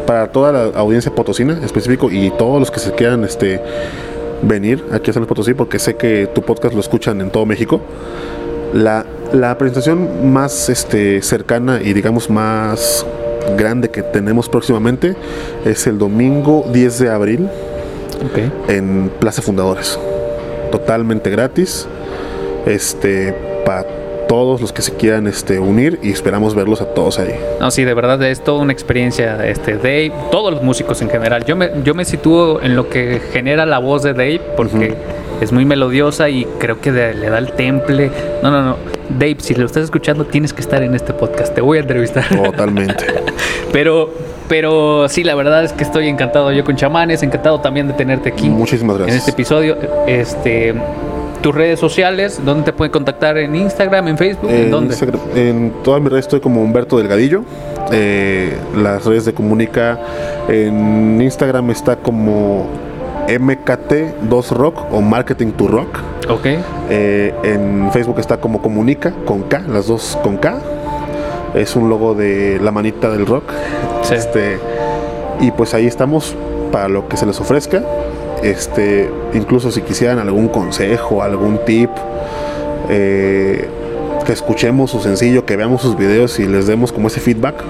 [0.07, 3.59] para toda la audiencia potosina específico y todos los que se quieran este,
[4.43, 7.47] venir aquí a San Luis Potosí, porque sé que tu podcast lo escuchan en todo
[7.47, 7.81] México.
[8.75, 13.07] La, la presentación más este, cercana y digamos más
[13.57, 15.17] grande que tenemos próximamente
[15.65, 17.49] es el domingo 10 de abril
[18.69, 19.99] en Plaza Fundadores.
[20.71, 21.89] Totalmente gratis
[22.67, 23.87] este, para
[24.29, 27.35] todos los que se quieran este, unir y esperamos verlos a todos ahí.
[27.61, 31.45] No, sí, de verdad es toda una experiencia este, Dave, todos los músicos en general.
[31.45, 34.95] Yo me, yo me sitúo en lo que genera la voz de Dave porque
[35.41, 38.11] es muy melodiosa y creo que le da el temple.
[38.43, 38.77] No, no, no.
[39.09, 41.55] Dave, si lo estás escuchando, tienes que estar en este podcast.
[41.55, 42.25] Te voy a entrevistar.
[42.29, 43.07] Totalmente.
[43.73, 44.11] pero,
[44.49, 48.31] pero sí, la verdad es que estoy encantado yo con chamanes, encantado también de tenerte
[48.31, 48.49] aquí.
[48.49, 49.14] Muchísimas gracias.
[49.14, 49.77] En este episodio.
[50.09, 50.75] Este
[51.43, 53.37] tus redes sociales, ¿dónde te pueden contactar?
[53.39, 54.51] ¿En Instagram, en Facebook?
[54.51, 54.95] ¿En, En, dónde?
[54.95, 57.43] Instagram- en todas mis redes estoy como Humberto Delgadillo.
[57.93, 59.99] Eh, las redes de Comunica
[60.49, 62.66] en Instagram está como
[63.28, 65.99] MKT2Rock o Marketing to Rock.
[66.28, 66.47] Ok.
[66.91, 70.59] Eh, en Facebook está como Comunica con K, las dos con K.
[71.55, 73.45] Es un logo de la manita del rock.
[74.03, 74.14] Sí.
[74.14, 74.59] Este,
[75.41, 76.34] y pues ahí estamos
[76.72, 77.82] para lo que se les ofrezca.
[78.43, 81.91] Este, incluso si quisieran algún consejo, algún tip,
[82.89, 83.68] eh,
[84.24, 87.62] que escuchemos su sencillo, que veamos sus videos y les demos como ese feedback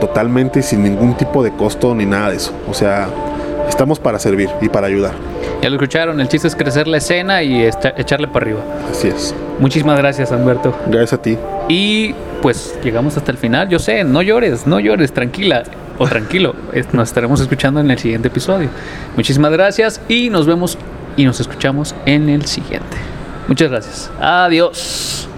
[0.00, 2.52] totalmente sin ningún tipo de costo ni nada de eso.
[2.68, 3.08] O sea,
[3.68, 5.12] estamos para servir y para ayudar.
[5.62, 8.60] Ya lo escucharon, el chiste es crecer la escena y echarle para arriba.
[8.90, 9.34] Así es.
[9.58, 10.74] Muchísimas gracias, Humberto.
[10.86, 11.38] Gracias a ti.
[11.68, 13.68] Y pues llegamos hasta el final.
[13.70, 15.62] Yo sé, no llores, no llores, tranquila
[15.98, 16.54] o tranquilo.
[16.92, 18.68] Nos estaremos escuchando en el siguiente episodio.
[19.16, 20.78] Muchísimas gracias y nos vemos
[21.16, 22.96] y nos escuchamos en el siguiente.
[23.48, 24.10] Muchas gracias.
[24.20, 25.28] Adiós.